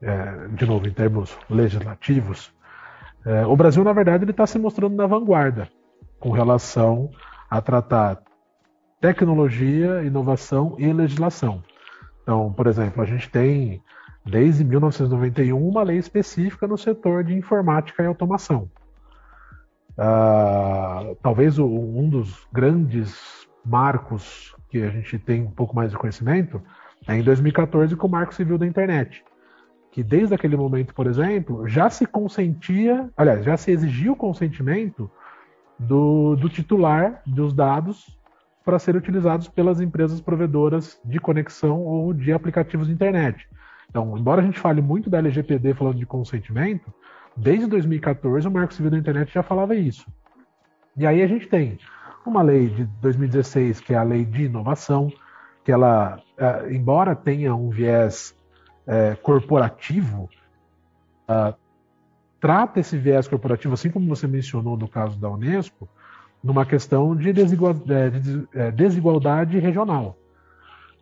é, 0.00 0.48
de 0.48 0.64
novo 0.66 0.86
em 0.86 0.92
termos 0.92 1.36
legislativos, 1.48 2.52
é, 3.24 3.44
o 3.46 3.56
Brasil, 3.56 3.84
na 3.84 3.92
verdade, 3.92 4.24
ele 4.24 4.30
está 4.30 4.46
se 4.46 4.58
mostrando 4.58 4.94
na 4.94 5.06
vanguarda 5.06 5.68
com 6.18 6.30
relação 6.30 7.10
a 7.50 7.60
tratar 7.60 8.22
tecnologia, 9.00 10.02
inovação 10.02 10.74
e 10.78 10.92
legislação. 10.92 11.62
Então, 12.30 12.52
por 12.52 12.68
exemplo, 12.68 13.02
a 13.02 13.04
gente 13.04 13.28
tem 13.28 13.82
desde 14.24 14.62
1991 14.62 15.68
uma 15.68 15.82
lei 15.82 15.98
específica 15.98 16.64
no 16.64 16.78
setor 16.78 17.24
de 17.24 17.34
informática 17.34 18.04
e 18.04 18.06
automação. 18.06 18.70
Uh, 19.98 21.16
talvez 21.20 21.58
o, 21.58 21.66
um 21.66 22.08
dos 22.08 22.46
grandes 22.52 23.48
marcos 23.64 24.54
que 24.68 24.80
a 24.80 24.90
gente 24.90 25.18
tem 25.18 25.42
um 25.42 25.50
pouco 25.50 25.74
mais 25.74 25.90
de 25.90 25.98
conhecimento 25.98 26.62
é 27.08 27.16
em 27.16 27.22
2014 27.24 27.96
com 27.96 28.06
o 28.06 28.10
Marco 28.10 28.32
Civil 28.32 28.56
da 28.56 28.64
Internet, 28.64 29.24
que 29.90 30.00
desde 30.00 30.32
aquele 30.32 30.56
momento, 30.56 30.94
por 30.94 31.08
exemplo, 31.08 31.66
já 31.66 31.90
se 31.90 32.06
consentia, 32.06 33.10
aliás, 33.16 33.44
já 33.44 33.56
se 33.56 33.72
exigia 33.72 34.12
o 34.12 34.16
consentimento 34.16 35.10
do, 35.76 36.36
do 36.36 36.48
titular 36.48 37.22
dos 37.26 37.52
dados 37.52 38.19
para 38.64 38.78
serem 38.78 39.00
utilizados 39.00 39.48
pelas 39.48 39.80
empresas 39.80 40.20
provedoras 40.20 41.00
de 41.04 41.18
conexão 41.18 41.80
ou 41.82 42.12
de 42.12 42.32
aplicativos 42.32 42.86
de 42.86 42.92
internet. 42.92 43.48
Então, 43.88 44.16
embora 44.16 44.40
a 44.40 44.44
gente 44.44 44.58
fale 44.58 44.80
muito 44.80 45.10
da 45.10 45.18
LGPD 45.18 45.74
falando 45.74 45.96
de 45.96 46.06
consentimento, 46.06 46.92
desde 47.36 47.66
2014 47.66 48.46
o 48.46 48.50
Marco 48.50 48.74
Civil 48.74 48.90
da 48.90 48.98
Internet 48.98 49.32
já 49.32 49.42
falava 49.42 49.74
isso. 49.74 50.06
E 50.96 51.06
aí 51.06 51.22
a 51.22 51.26
gente 51.26 51.48
tem 51.48 51.78
uma 52.24 52.42
lei 52.42 52.68
de 52.68 52.84
2016, 52.84 53.80
que 53.80 53.94
é 53.94 53.96
a 53.96 54.02
Lei 54.02 54.24
de 54.24 54.44
Inovação, 54.44 55.10
que 55.64 55.72
ela, 55.72 56.20
é, 56.36 56.72
embora 56.72 57.16
tenha 57.16 57.54
um 57.54 57.70
viés 57.70 58.34
é, 58.86 59.14
corporativo, 59.16 60.28
uh, 61.28 61.54
trata 62.40 62.80
esse 62.80 62.96
viés 62.96 63.28
corporativo, 63.28 63.74
assim 63.74 63.90
como 63.90 64.08
você 64.08 64.26
mencionou 64.26 64.76
no 64.76 64.88
caso 64.88 65.18
da 65.18 65.28
Unesco, 65.28 65.88
numa 66.42 66.64
questão 66.64 67.14
de, 67.14 67.30
é, 67.30 67.32
é, 68.54 68.70
desigualdade 68.70 69.58
regional, 69.58 70.16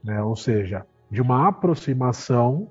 né? 0.03 0.23
ou 0.23 0.37
seja, 0.37 0.85
de 1.11 1.23
uma 1.23 1.49
aproximação 1.49 2.69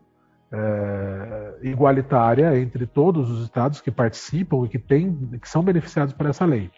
é, 0.52 1.56
igualitária 1.64 2.58
entre 2.60 2.86
todos 2.86 3.30
os 3.30 3.44
estados 3.44 3.82
que 3.82 3.92
participam 3.92 4.66
e 4.66 4.70
que, 4.70 4.80
tem, 4.80 5.14
que 5.42 5.50
são 5.50 5.64
beneficiados 5.64 6.14
por 6.14 6.26
essa 6.26 6.46
lei. 6.46 6.70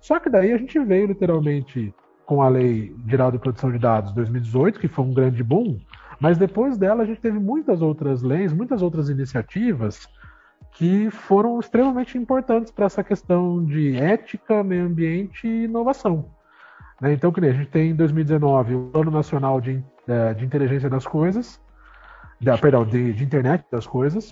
Só 0.00 0.18
que 0.18 0.28
daí 0.28 0.52
a 0.52 0.58
gente 0.58 0.78
veio 0.80 1.06
literalmente 1.06 1.94
com 2.26 2.42
a 2.42 2.48
Lei 2.48 2.94
Geral 3.06 3.30
de 3.30 3.38
Proteção 3.38 3.70
de 3.70 3.78
Dados 3.78 4.12
2018, 4.12 4.80
que 4.80 4.88
foi 4.88 5.04
um 5.04 5.14
grande 5.14 5.42
boom, 5.42 5.78
mas 6.20 6.38
depois 6.38 6.78
dela 6.78 7.02
a 7.02 7.06
gente 7.06 7.20
teve 7.20 7.38
muitas 7.38 7.82
outras 7.82 8.22
leis, 8.22 8.52
muitas 8.52 8.82
outras 8.82 9.08
iniciativas 9.08 10.08
que 10.72 11.10
foram 11.10 11.60
extremamente 11.60 12.16
importantes 12.16 12.72
para 12.72 12.86
essa 12.86 13.04
questão 13.04 13.64
de 13.64 13.96
ética, 13.96 14.62
meio 14.64 14.86
ambiente 14.86 15.46
e 15.46 15.64
inovação. 15.64 16.24
Né? 17.00 17.12
Então, 17.12 17.30
que 17.30 17.40
a 17.40 17.52
gente 17.52 17.68
tem 17.68 17.90
em 17.90 17.94
2019 17.94 18.74
o 18.74 18.90
Plano 18.90 19.10
Nacional 19.10 19.60
de, 19.60 19.82
é, 20.08 20.34
de 20.34 20.44
Inteligência 20.44 20.88
das 20.88 21.06
Coisas, 21.06 21.60
de, 22.40 22.56
perdão, 22.58 22.86
de, 22.86 23.12
de, 23.12 23.22
Internet 23.22 23.64
das 23.70 23.86
Coisas, 23.86 24.30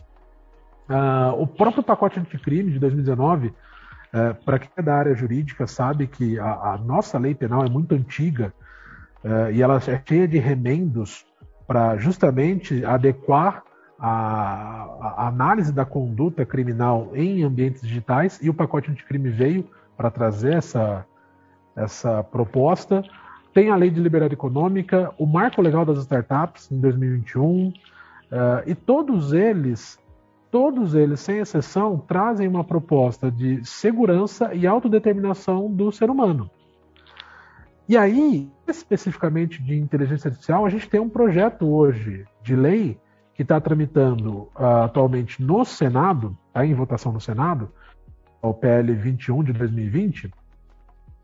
uh, 0.89 1.35
o 1.39 1.47
próprio 1.47 1.83
pacote 1.83 2.19
anticrime 2.19 2.73
de 2.73 2.79
2019, 2.79 3.49
uh, 3.49 3.55
para 4.45 4.59
quem 4.59 4.71
é 4.77 4.83
da 4.83 4.97
área 4.97 5.15
jurídica 5.15 5.67
sabe 5.67 6.07
que 6.07 6.39
a, 6.39 6.73
a 6.73 6.79
nossa 6.79 7.19
lei 7.19 7.35
penal 7.35 7.65
é 7.65 7.69
muito 7.69 7.95
antiga 7.95 8.53
uh, 9.23 9.53
e 9.53 9.63
ela 9.63 9.77
é 9.77 10.03
cheia 10.07 10.27
de 10.27 10.39
remendos 10.39 11.25
para 11.67 11.97
justamente 11.99 12.85
adequar 12.85 13.63
a, 14.01 14.89
a, 15.01 15.29
análise 15.29 15.73
da 15.73 15.85
conduta 15.85 16.47
criminal 16.47 17.11
em 17.15 17.43
ambientes 17.43 17.83
digitais 17.83 18.39
e 18.43 18.49
o 18.49 18.55
pacote 18.55 18.91
anticrime 18.91 19.29
veio 19.29 19.69
para 19.97 20.11
trazer 20.11 20.55
essa, 20.55 21.05
essa 21.77 22.25
proposta. 22.25 23.05
Tem 23.53 23.69
a 23.69 23.77
lei 23.77 23.91
de 23.91 24.01
liberdade 24.01 24.33
econômica, 24.33 25.13
o 25.19 25.27
marco 25.27 25.61
legal 25.61 25.85
das 25.85 25.99
startups 25.99 26.71
em 26.71 26.81
2021, 26.81 27.69
uh, 27.69 27.73
eh, 28.31 28.65
e 28.69 28.75
todos 28.75 29.33
eles, 29.33 29.99
todos 30.51 30.95
eles, 30.95 31.21
sem 31.21 31.39
exceção, 31.39 31.99
trazem 31.99 32.47
uma 32.47 32.63
proposta 32.63 33.31
de 33.31 33.63
segurança 33.65 34.55
e 34.55 34.67
autodeterminação 34.67 35.71
do 35.71 35.91
ser 35.91 36.09
humano. 36.09 36.49
E 37.89 37.97
aí, 37.97 38.49
especificamente 38.69 39.61
de 39.61 39.77
inteligência 39.77 40.29
artificial, 40.29 40.65
a 40.65 40.71
gente 40.71 40.89
tem 40.89 41.01
um 41.01 41.09
projeto 41.09 41.67
hoje 41.67 42.25
de 42.41 42.55
lei 42.55 42.97
que 43.41 43.43
está 43.43 43.59
tramitando 43.59 44.51
uh, 44.55 44.85
atualmente 44.85 45.43
no 45.43 45.65
Senado, 45.65 46.37
está 46.49 46.67
em 46.67 46.75
votação 46.75 47.11
no 47.11 47.23
Senado, 47.23 47.73
o 48.43 48.53
PL 48.53 48.93
21 48.93 49.45
de 49.45 49.55
2020, 49.55 50.31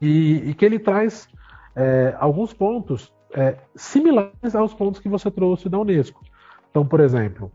e, 0.01 0.49
e 0.49 0.55
que 0.55 0.65
ele 0.65 0.79
traz 0.79 1.29
é, 1.75 2.17
alguns 2.19 2.55
pontos 2.55 3.13
é, 3.35 3.59
similares 3.75 4.55
aos 4.55 4.73
pontos 4.73 4.99
que 4.99 5.11
você 5.11 5.31
trouxe 5.31 5.69
da 5.69 5.79
Unesco. 5.79 6.25
Então, 6.71 6.87
por 6.87 7.01
exemplo, 7.01 7.53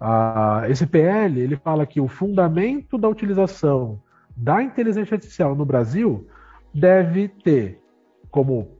a, 0.00 0.62
esse 0.68 0.86
PL 0.86 1.40
ele 1.40 1.56
fala 1.56 1.84
que 1.84 2.00
o 2.00 2.06
fundamento 2.06 2.96
da 2.96 3.08
utilização 3.08 4.00
da 4.36 4.62
inteligência 4.62 5.16
artificial 5.16 5.56
no 5.56 5.64
Brasil 5.64 6.28
deve 6.72 7.26
ter 7.26 7.82
como 8.30 8.75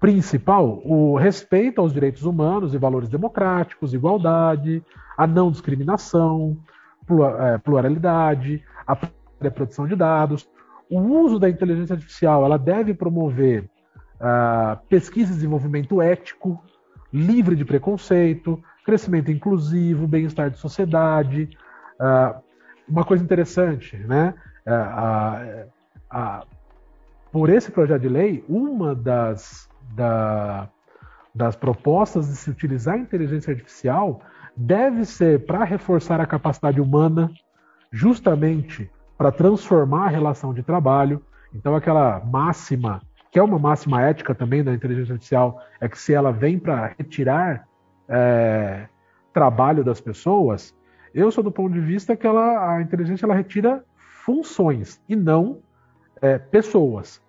principal 0.00 0.80
o 0.84 1.16
respeito 1.16 1.80
aos 1.80 1.92
direitos 1.92 2.24
humanos 2.24 2.72
e 2.74 2.78
valores 2.78 3.08
democráticos, 3.08 3.92
igualdade, 3.92 4.82
a 5.16 5.26
não 5.26 5.50
discriminação, 5.50 6.56
é, 7.40 7.58
pluralidade, 7.58 8.62
a 8.86 8.96
reprodução 9.40 9.86
de 9.86 9.96
dados. 9.96 10.48
O 10.90 11.00
uso 11.00 11.38
da 11.38 11.48
inteligência 11.50 11.94
artificial 11.94 12.44
ela 12.44 12.58
deve 12.58 12.94
promover 12.94 13.68
uh, 14.18 14.78
pesquisa 14.88 15.32
e 15.32 15.34
desenvolvimento 15.34 16.00
ético, 16.00 16.62
livre 17.12 17.56
de 17.56 17.64
preconceito, 17.64 18.62
crescimento 18.84 19.30
inclusivo, 19.30 20.06
bem-estar 20.06 20.50
de 20.50 20.58
sociedade. 20.58 21.50
Uh, 22.00 22.40
uma 22.88 23.04
coisa 23.04 23.22
interessante, 23.22 23.96
né? 23.98 24.34
Uh, 24.66 26.46
por 27.30 27.50
esse 27.50 27.70
projeto 27.70 28.02
de 28.02 28.08
lei, 28.08 28.44
uma 28.48 28.94
das, 28.94 29.67
da, 29.94 30.68
das 31.34 31.56
propostas 31.56 32.28
de 32.28 32.36
se 32.36 32.50
utilizar 32.50 32.94
a 32.94 32.98
inteligência 32.98 33.52
artificial 33.52 34.20
deve 34.56 35.04
ser 35.04 35.46
para 35.46 35.64
reforçar 35.64 36.20
a 36.20 36.26
capacidade 36.26 36.80
humana, 36.80 37.30
justamente 37.92 38.90
para 39.16 39.30
transformar 39.30 40.06
a 40.06 40.08
relação 40.08 40.52
de 40.52 40.62
trabalho. 40.62 41.22
Então, 41.54 41.76
aquela 41.76 42.20
máxima, 42.24 43.00
que 43.30 43.38
é 43.38 43.42
uma 43.42 43.58
máxima 43.58 44.02
ética 44.02 44.34
também 44.34 44.64
da 44.64 44.74
inteligência 44.74 45.12
artificial, 45.12 45.62
é 45.80 45.88
que 45.88 45.98
se 45.98 46.12
ela 46.12 46.32
vem 46.32 46.58
para 46.58 46.94
retirar 46.98 47.66
é, 48.08 48.88
trabalho 49.32 49.84
das 49.84 50.00
pessoas, 50.00 50.74
eu 51.14 51.30
sou 51.30 51.44
do 51.44 51.52
ponto 51.52 51.72
de 51.72 51.80
vista 51.80 52.16
que 52.16 52.26
ela, 52.26 52.74
a 52.76 52.82
inteligência 52.82 53.24
ela 53.26 53.34
retira 53.34 53.84
funções 54.24 55.00
e 55.08 55.14
não 55.14 55.60
é, 56.20 56.38
pessoas. 56.38 57.22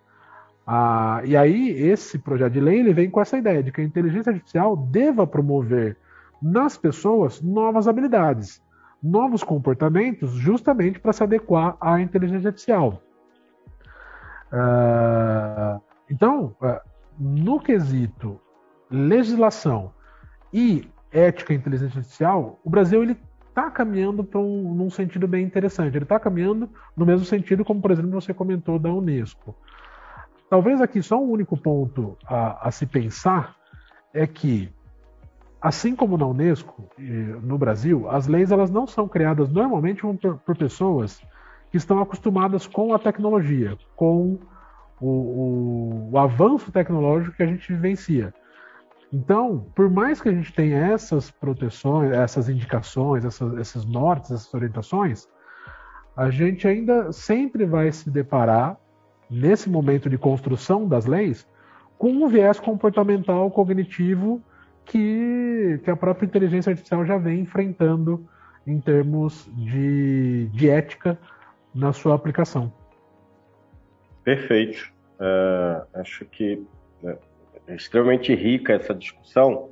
Ah, 0.72 1.24
e 1.26 1.36
aí, 1.36 1.72
esse 1.72 2.20
projeto 2.20 2.54
de 2.54 2.60
lei 2.60 2.80
ele 2.80 2.94
vem 2.94 3.10
com 3.10 3.20
essa 3.20 3.36
ideia 3.36 3.64
de 3.64 3.72
que 3.72 3.82
a 3.82 3.84
inteligência 3.84 4.32
artificial 4.32 4.78
deva 4.78 5.26
promover 5.26 5.98
nas 6.40 6.78
pessoas 6.78 7.42
novas 7.42 7.88
habilidades, 7.88 8.62
novos 9.02 9.44
comportamentos, 9.44 10.30
justamente 10.34 11.00
para 11.00 11.12
se 11.12 11.24
adequar 11.24 11.76
à 11.82 12.00
inteligência 12.00 12.50
artificial. 12.50 13.02
Ah, 14.52 15.80
então, 16.08 16.56
ah, 16.62 16.84
no 17.20 17.60
quesito 17.60 18.40
legislação 18.92 19.92
e 20.54 20.88
ética 21.12 21.52
e 21.52 21.56
inteligência 21.56 21.98
artificial, 21.98 22.60
o 22.64 22.70
Brasil 22.70 23.02
ele 23.02 23.18
está 23.48 23.72
caminhando 23.72 24.24
para 24.24 24.40
um 24.40 24.76
num 24.76 24.92
sentido 24.92 25.28
bem 25.28 25.44
interessante. 25.44 25.98
Ele 25.98 26.06
está 26.06 26.20
caminhando 26.20 26.70
no 26.96 27.08
mesmo 27.08 27.26
sentido, 27.26 27.66
como 27.66 27.82
por 27.82 27.90
exemplo 27.90 28.12
você 28.12 28.36
comentou 28.36 28.78
da 28.78 28.94
Unesco. 28.94 29.56
Talvez 30.50 30.82
aqui 30.82 31.02
só 31.02 31.22
um 31.22 31.30
único 31.30 31.56
ponto 31.56 32.18
a, 32.26 32.68
a 32.68 32.72
se 32.72 32.86
pensar 32.86 33.56
é 34.14 34.26
que, 34.26 34.70
assim 35.62 35.96
como 35.96 36.18
na 36.18 36.26
Unesco, 36.26 36.90
no 36.98 37.58
Brasil, 37.58 38.10
as 38.10 38.28
leis 38.28 38.52
elas 38.52 38.72
não 38.72 38.88
são 38.88 39.08
criadas 39.08 39.50
normalmente 39.50 40.02
por, 40.02 40.38
por 40.40 40.58
pessoas 40.58 41.22
que 41.70 41.78
estão 41.78 42.00
acostumadas 42.00 42.66
com 42.66 42.94
a 42.96 43.00
tecnologia, 43.00 43.78
com 43.96 44.40
o, 45.00 45.08
o, 45.08 46.10
o, 46.12 46.18
avanço 46.18 46.72
tecnológico 46.72 47.38
que 47.38 47.44
a 47.44 47.46
gente 47.46 47.72
vivencia. 47.72 48.34
Então, 49.14 49.66
por 49.76 49.88
mais 49.88 50.20
que 50.20 50.30
a 50.30 50.32
gente 50.32 50.52
tenha 50.52 50.78
essas 50.80 51.30
proteções, 51.30 52.12
essas 52.12 52.50
indicações, 52.50 53.24
essas, 53.24 53.54
esses 53.58 53.86
nortes, 53.86 54.32
essas 54.32 54.54
orientações, 54.54 55.28
a 56.18 56.30
gente 56.32 56.68
ainda 56.68 57.12
sempre 57.12 57.66
vai 57.66 57.92
se 57.92 58.10
deparar 58.10 58.78
nesse 59.30 59.70
momento 59.70 60.10
de 60.10 60.18
construção 60.18 60.88
das 60.88 61.06
leis, 61.06 61.48
com 61.98 62.10
um 62.12 62.28
viés 62.28 62.60
comportamental 62.60 63.52
cognitivo 63.52 64.42
que, 64.86 65.80
que 65.84 65.92
a 65.92 65.96
própria 65.96 66.26
inteligência 66.26 66.72
artificial 66.72 67.06
já 67.06 67.18
vem 67.18 67.42
enfrentando 67.42 68.28
em 68.66 68.80
termos 68.80 69.50
de, 69.54 70.48
de 70.48 70.70
ética 70.70 71.18
na 71.74 71.94
sua 71.94 72.16
aplicação. 72.16 72.72
Perfeito. 74.24 74.92
Uh, 75.20 75.86
acho 76.00 76.26
que 76.26 76.64
né, 77.04 77.18
é 77.68 77.76
extremamente 77.76 78.34
rica 78.34 78.74
essa 78.74 78.94
discussão. 78.96 79.70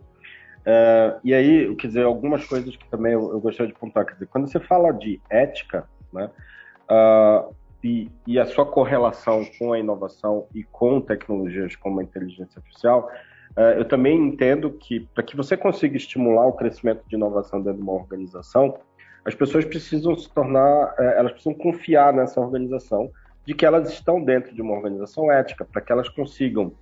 Uh, 0.61 1.19
e 1.23 1.33
aí, 1.33 1.73
quer 1.75 1.87
dizer, 1.87 2.03
algumas 2.03 2.45
coisas 2.45 2.75
que 2.75 2.87
também 2.89 3.13
eu, 3.13 3.31
eu 3.31 3.39
gostaria 3.39 3.71
de 3.71 3.79
pontuar. 3.79 4.05
Quer 4.05 4.13
dizer, 4.13 4.27
quando 4.27 4.47
você 4.47 4.59
fala 4.59 4.91
de 4.91 5.21
ética, 5.29 5.87
né, 6.11 6.29
uh, 6.91 7.55
e, 8.25 8.39
a 8.39 8.45
sua 8.45 8.65
correlação 8.65 9.45
com 9.57 9.73
a 9.73 9.79
inovação 9.79 10.47
e 10.53 10.63
com 10.63 10.99
tecnologias 11.01 11.75
como 11.75 11.99
a 11.99 12.03
inteligência 12.03 12.59
artificial, 12.59 13.09
uh, 13.55 13.77
eu 13.77 13.85
também 13.85 14.17
entendo 14.17 14.71
que 14.71 15.01
para 15.13 15.23
que 15.23 15.35
você 15.35 15.55
consiga 15.55 15.95
estimular 15.95 16.47
o 16.47 16.53
crescimento 16.53 17.03
de 17.07 17.15
inovação 17.15 17.61
dentro 17.61 17.77
de 17.77 17.83
uma 17.83 17.93
organização, 17.93 18.77
as 19.25 19.35
pessoas 19.35 19.65
precisam 19.65 20.15
se 20.15 20.29
tornar, 20.33 20.93
uh, 20.93 21.01
elas 21.01 21.31
precisam 21.31 21.53
confiar 21.53 22.13
nessa 22.13 22.39
organização, 22.39 23.09
de 23.45 23.53
que 23.53 23.65
elas 23.65 23.89
estão 23.89 24.21
dentro 24.21 24.53
de 24.53 24.61
uma 24.61 24.73
organização 24.73 25.31
ética, 25.31 25.63
para 25.63 25.81
que 25.81 25.91
elas 25.91 26.09
consigam 26.09 26.73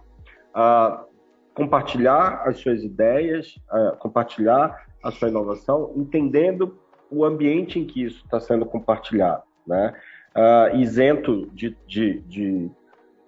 uh, 0.56 1.06
compartilhar 1.54 2.42
as 2.46 2.58
suas 2.58 2.84
ideias, 2.84 3.56
compartilhar 4.00 4.86
a 5.02 5.10
sua 5.10 5.30
inovação, 5.30 5.94
entendendo 5.96 6.78
o 7.10 7.24
ambiente 7.24 7.80
em 7.80 7.86
que 7.86 8.04
isso 8.04 8.26
está 8.26 8.40
sendo 8.42 8.66
compartilhado, 8.66 9.44
né? 9.66 9.94
Uh, 10.36 10.76
isento 10.76 11.50
de, 11.54 11.76
de, 11.88 12.20
de, 12.22 12.70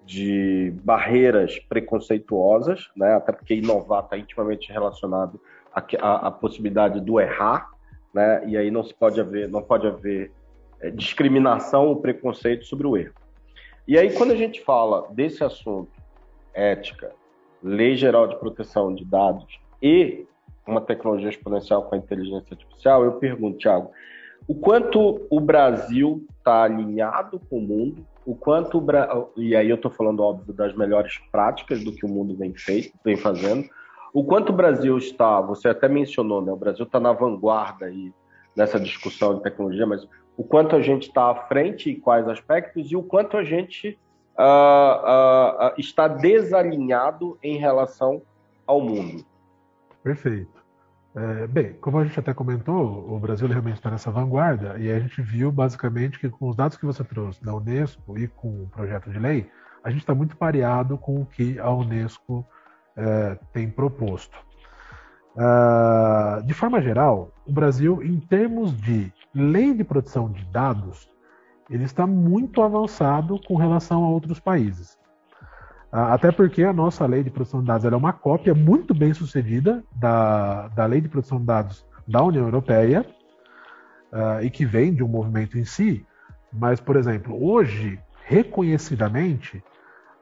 de, 0.04 0.72
barreiras 0.84 1.58
preconceituosas, 1.60 2.88
né? 2.96 3.14
até 3.14 3.32
porque 3.32 3.54
inovar 3.54 4.04
está 4.04 4.18
intimamente 4.18 4.70
relacionado 4.70 5.40
à, 5.74 5.82
à, 6.00 6.28
à, 6.28 6.30
possibilidade 6.30 7.00
do 7.00 7.18
errar, 7.18 7.70
né? 8.12 8.42
e 8.46 8.56
aí 8.56 8.70
não 8.70 8.84
se 8.84 8.94
pode 8.94 9.20
haver, 9.20 9.48
não 9.48 9.62
pode 9.62 9.86
haver 9.86 10.30
é, 10.80 10.90
discriminação 10.90 11.88
ou 11.88 11.96
preconceito 11.96 12.64
sobre 12.66 12.86
o 12.86 12.96
erro. 12.96 13.14
E 13.86 13.98
aí 13.98 14.12
quando 14.12 14.32
a 14.32 14.36
gente 14.36 14.62
fala 14.62 15.08
desse 15.10 15.42
assunto, 15.42 15.90
ética, 16.52 17.12
lei 17.62 17.96
geral 17.96 18.26
de 18.26 18.36
proteção 18.38 18.94
de 18.94 19.04
dados 19.04 19.58
e 19.82 20.26
uma 20.66 20.80
tecnologia 20.80 21.30
exponencial 21.30 21.84
com 21.84 21.94
a 21.94 21.98
inteligência 21.98 22.48
artificial, 22.50 23.04
eu 23.04 23.12
pergunto, 23.12 23.58
Thiago, 23.58 23.90
o 24.46 24.54
quanto 24.54 25.26
o 25.30 25.40
Brasil 25.40 26.26
está 26.38 26.62
alinhado 26.62 27.40
com 27.50 27.58
o 27.58 27.62
mundo, 27.62 28.06
o 28.24 28.34
quanto 28.34 28.78
o 28.78 29.30
e 29.36 29.56
aí 29.56 29.68
eu 29.68 29.76
estou 29.76 29.90
falando 29.90 30.22
óbvio 30.22 30.52
das 30.52 30.74
melhores 30.74 31.18
práticas 31.30 31.82
do 31.82 31.92
que 31.92 32.04
o 32.04 32.08
mundo 32.08 32.36
vem 32.36 32.54
feito, 32.54 32.92
vem 33.04 33.16
fazendo, 33.16 33.68
o 34.12 34.24
quanto 34.24 34.50
o 34.50 34.56
Brasil 34.56 34.96
está, 34.96 35.40
você 35.40 35.68
até 35.68 35.88
mencionou, 35.88 36.42
né? 36.42 36.52
O 36.52 36.56
Brasil 36.56 36.84
está 36.84 36.98
na 36.98 37.12
vanguarda 37.12 37.86
aí 37.86 38.12
nessa 38.56 38.80
discussão 38.80 39.36
de 39.36 39.42
tecnologia, 39.42 39.86
mas 39.86 40.06
o 40.36 40.42
quanto 40.42 40.76
a 40.76 40.80
gente 40.80 41.08
está 41.08 41.30
à 41.30 41.34
frente 41.46 41.90
e 41.90 41.96
quais 41.96 42.28
aspectos 42.28 42.90
e 42.90 42.96
o 42.96 43.02
quanto 43.02 43.36
a 43.36 43.44
gente 43.44 43.98
uh, 44.38 45.68
uh, 45.68 45.74
está 45.78 46.08
desalinhado 46.08 47.38
em 47.42 47.58
relação 47.58 48.22
ao 48.66 48.80
mundo. 48.80 49.24
Perfeito. 50.02 50.64
É, 51.14 51.46
bem, 51.46 51.72
como 51.74 51.98
a 51.98 52.04
gente 52.04 52.18
até 52.20 52.34
comentou, 52.34 53.12
o 53.12 53.18
Brasil 53.18 53.48
realmente 53.48 53.76
está 53.76 53.90
nessa 53.90 54.10
vanguarda 54.10 54.78
e 54.78 54.90
a 54.90 55.00
gente 55.00 55.20
viu 55.22 55.50
basicamente 55.50 56.18
que 56.18 56.28
com 56.28 56.48
os 56.48 56.56
dados 56.56 56.76
que 56.76 56.86
você 56.86 57.02
trouxe 57.02 57.42
da 57.42 57.54
Unesco 57.54 58.18
e 58.18 58.28
com 58.28 58.64
o 58.64 58.68
projeto 58.68 59.10
de 59.10 59.18
lei, 59.18 59.50
a 59.82 59.90
gente 59.90 60.00
está 60.00 60.14
muito 60.14 60.36
pareado 60.36 60.98
com 60.98 61.22
o 61.22 61.26
que 61.26 61.58
a 61.58 61.70
Unesco 61.70 62.46
é, 62.96 63.38
tem 63.52 63.70
proposto. 63.70 64.36
Uh, 65.38 66.42
de 66.44 66.52
forma 66.52 66.82
geral, 66.82 67.32
o 67.46 67.52
Brasil, 67.52 68.02
em 68.02 68.18
termos 68.18 68.76
de 68.76 69.12
lei 69.32 69.72
de 69.72 69.84
proteção 69.84 70.28
de 70.32 70.44
dados, 70.46 71.08
ele 71.70 71.84
está 71.84 72.08
muito 72.08 72.60
avançado 72.60 73.40
com 73.46 73.54
relação 73.54 74.02
a 74.02 74.08
outros 74.08 74.40
países. 74.40 74.97
Ah, 75.90 76.14
até 76.14 76.30
porque 76.30 76.62
a 76.62 76.72
nossa 76.72 77.06
lei 77.06 77.22
de 77.22 77.30
proteção 77.30 77.60
de 77.60 77.66
dados 77.66 77.90
é 77.90 77.96
uma 77.96 78.12
cópia 78.12 78.54
muito 78.54 78.92
bem 78.94 79.14
sucedida 79.14 79.82
da, 79.94 80.68
da 80.68 80.84
lei 80.84 81.00
de 81.00 81.08
proteção 81.08 81.38
de 81.38 81.46
dados 81.46 81.86
da 82.06 82.22
União 82.22 82.44
Europeia 82.44 83.06
uh, 84.12 84.42
e 84.42 84.50
que 84.50 84.64
vem 84.64 84.94
de 84.94 85.02
um 85.02 85.08
movimento 85.08 85.58
em 85.58 85.64
si. 85.64 86.06
Mas, 86.52 86.80
por 86.80 86.96
exemplo, 86.96 87.42
hoje, 87.42 87.98
reconhecidamente, 88.24 89.62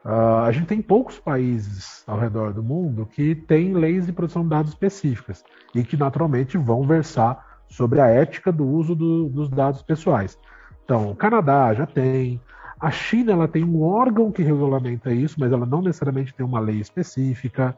uh, 0.05 0.43
a 0.45 0.51
gente 0.51 0.67
tem 0.67 0.81
poucos 0.81 1.19
países 1.19 2.03
ao 2.07 2.17
redor 2.17 2.53
do 2.53 2.63
mundo 2.63 3.05
que 3.05 3.35
têm 3.35 3.73
leis 3.73 4.05
de 4.05 4.13
proteção 4.13 4.43
de 4.43 4.49
dados 4.49 4.71
específicas 4.71 5.43
e 5.75 5.83
que 5.83 5.97
naturalmente 5.97 6.57
vão 6.57 6.83
versar 6.87 7.45
sobre 7.69 7.99
a 7.99 8.07
ética 8.07 8.51
do 8.51 8.65
uso 8.65 8.95
do, 8.95 9.27
dos 9.29 9.49
dados 9.49 9.81
pessoais. 9.81 10.37
Então, 10.83 11.11
o 11.11 11.15
Canadá 11.15 11.73
já 11.73 11.85
tem, 11.85 12.39
A 12.79 12.91
China 12.91 13.31
ela 13.31 13.47
tem 13.47 13.63
um 13.63 13.81
órgão 13.81 14.31
que 14.31 14.43
regulamenta 14.43 15.11
isso, 15.11 15.39
mas 15.39 15.51
ela 15.51 15.65
não 15.65 15.81
necessariamente 15.81 16.33
tem 16.33 16.45
uma 16.45 16.59
lei 16.59 16.79
específica. 16.79 17.75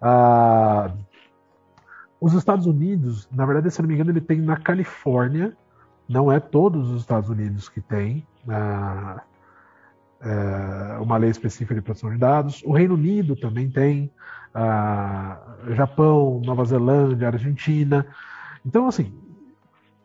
Ah, 0.00 0.92
os 2.20 2.32
Estados 2.32 2.66
Unidos, 2.66 3.28
na 3.30 3.46
verdade, 3.46 3.70
se 3.70 3.80
não 3.80 3.88
me 3.88 3.94
engano, 3.94 4.10
ele 4.10 4.20
tem 4.20 4.40
na 4.40 4.56
Califórnia, 4.56 5.56
não 6.08 6.32
é 6.32 6.40
todos 6.40 6.90
os 6.90 7.00
Estados 7.00 7.28
Unidos 7.28 7.68
que 7.68 7.80
tem 7.80 8.26
ah, 8.48 9.22
é, 10.20 10.98
uma 11.00 11.16
lei 11.16 11.30
específica 11.30 11.74
de 11.74 11.82
proteção 11.82 12.10
de 12.10 12.18
dados. 12.18 12.62
O 12.64 12.72
Reino 12.72 12.94
Unido 12.94 13.36
também 13.36 13.70
tem, 13.70 14.10
ah, 14.54 15.38
Japão, 15.70 16.40
Nova 16.44 16.64
Zelândia, 16.64 17.28
Argentina. 17.28 18.06
Então, 18.64 18.88
assim, 18.88 19.12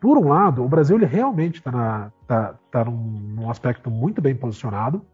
por 0.00 0.16
um 0.16 0.28
lado, 0.28 0.64
o 0.64 0.68
Brasil 0.68 0.96
ele 0.96 1.06
realmente 1.06 1.58
está 1.58 2.10
tá, 2.26 2.54
tá 2.70 2.84
num, 2.84 2.96
num, 3.36 3.50
aspecto 3.50 3.90
muito 3.90 4.22
bem 4.22 4.34
posicionado, 4.34 5.04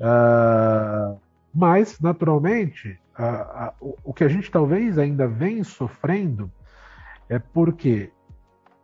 uh, 0.00 1.18
mas, 1.54 2.00
naturalmente, 2.00 2.98
uh, 3.18 3.22
uh, 3.22 3.72
o, 3.80 3.96
o 4.04 4.14
que 4.14 4.24
a 4.24 4.28
gente 4.28 4.50
talvez 4.50 4.98
ainda 4.98 5.28
vem 5.28 5.62
sofrendo 5.62 6.50
é 7.28 7.38
porque 7.38 8.10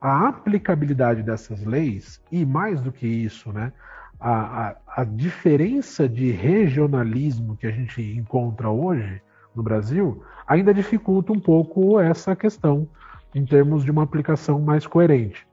a 0.00 0.28
aplicabilidade 0.28 1.22
dessas 1.22 1.64
leis, 1.64 2.22
e 2.30 2.44
mais 2.44 2.82
do 2.82 2.92
que 2.92 3.06
isso, 3.06 3.50
né, 3.50 3.72
a, 4.20 4.68
a, 4.68 4.76
a 4.98 5.04
diferença 5.04 6.06
de 6.06 6.30
regionalismo 6.30 7.56
que 7.56 7.66
a 7.66 7.70
gente 7.70 8.02
encontra 8.02 8.68
hoje 8.68 9.22
no 9.54 9.62
Brasil 9.62 10.22
ainda 10.46 10.74
dificulta 10.74 11.32
um 11.32 11.40
pouco 11.40 11.98
essa 11.98 12.36
questão 12.36 12.88
em 13.34 13.44
termos 13.44 13.84
de 13.84 13.90
uma 13.90 14.04
aplicação 14.04 14.60
mais 14.60 14.86
coerente. 14.86 15.46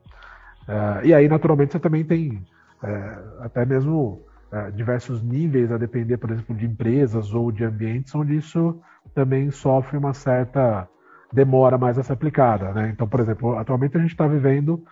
Uh, 0.68 1.04
e 1.04 1.12
aí, 1.12 1.28
naturalmente, 1.28 1.72
você 1.72 1.80
também 1.80 2.04
tem 2.04 2.44
uh, 2.82 3.42
até 3.42 3.64
mesmo 3.66 4.22
uh, 4.52 4.70
diversos 4.72 5.22
níveis, 5.22 5.72
a 5.72 5.78
depender, 5.78 6.16
por 6.16 6.30
exemplo, 6.30 6.54
de 6.54 6.64
empresas 6.64 7.34
ou 7.34 7.50
de 7.50 7.64
ambientes, 7.64 8.14
onde 8.14 8.36
isso 8.36 8.80
também 9.14 9.50
sofre 9.50 9.98
uma 9.98 10.14
certa 10.14 10.88
demora 11.32 11.76
mais 11.76 11.98
a 11.98 12.02
ser 12.02 12.12
aplicada. 12.12 12.72
Né? 12.72 12.90
Então, 12.94 13.08
por 13.08 13.18
exemplo, 13.18 13.58
atualmente 13.58 13.96
a 13.96 14.00
gente 14.00 14.12
está 14.12 14.26
vivendo 14.26 14.84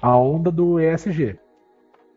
a 0.00 0.16
onda 0.16 0.50
do 0.50 0.78
ESG, 0.78 1.38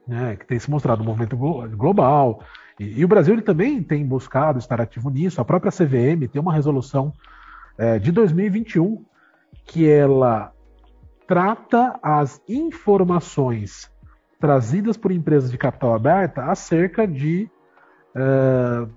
né, 0.05 0.35
que 0.35 0.45
tem 0.45 0.59
se 0.59 0.69
mostrado 0.69 1.01
um 1.01 1.05
movimento 1.05 1.37
global. 1.37 2.43
E, 2.77 2.99
e, 2.99 3.05
o 3.05 3.07
Brasil 3.07 3.33
ele 3.33 3.41
também 3.41 3.81
tem 3.81 4.05
buscado 4.05 4.59
estar 4.59 4.81
ativo 4.81 5.09
nisso. 5.09 5.39
A 5.39 5.45
própria 5.45 5.71
CVM 5.71 6.27
tem 6.31 6.41
uma 6.41 6.53
resolução 6.53 7.13
de 8.01 8.11
2021 8.11 9.05
que 9.65 9.87
ela 9.89 10.51
trata 11.27 11.99
as 12.01 12.41
informações 12.47 13.91
trazidas 14.39 14.97
por 14.97 15.11
empresas 15.11 15.51
de 15.51 15.57
capital 15.57 15.93
aberta 15.93 16.45
acerca 16.45 17.07
de 17.07 17.49
uh, 18.15 18.89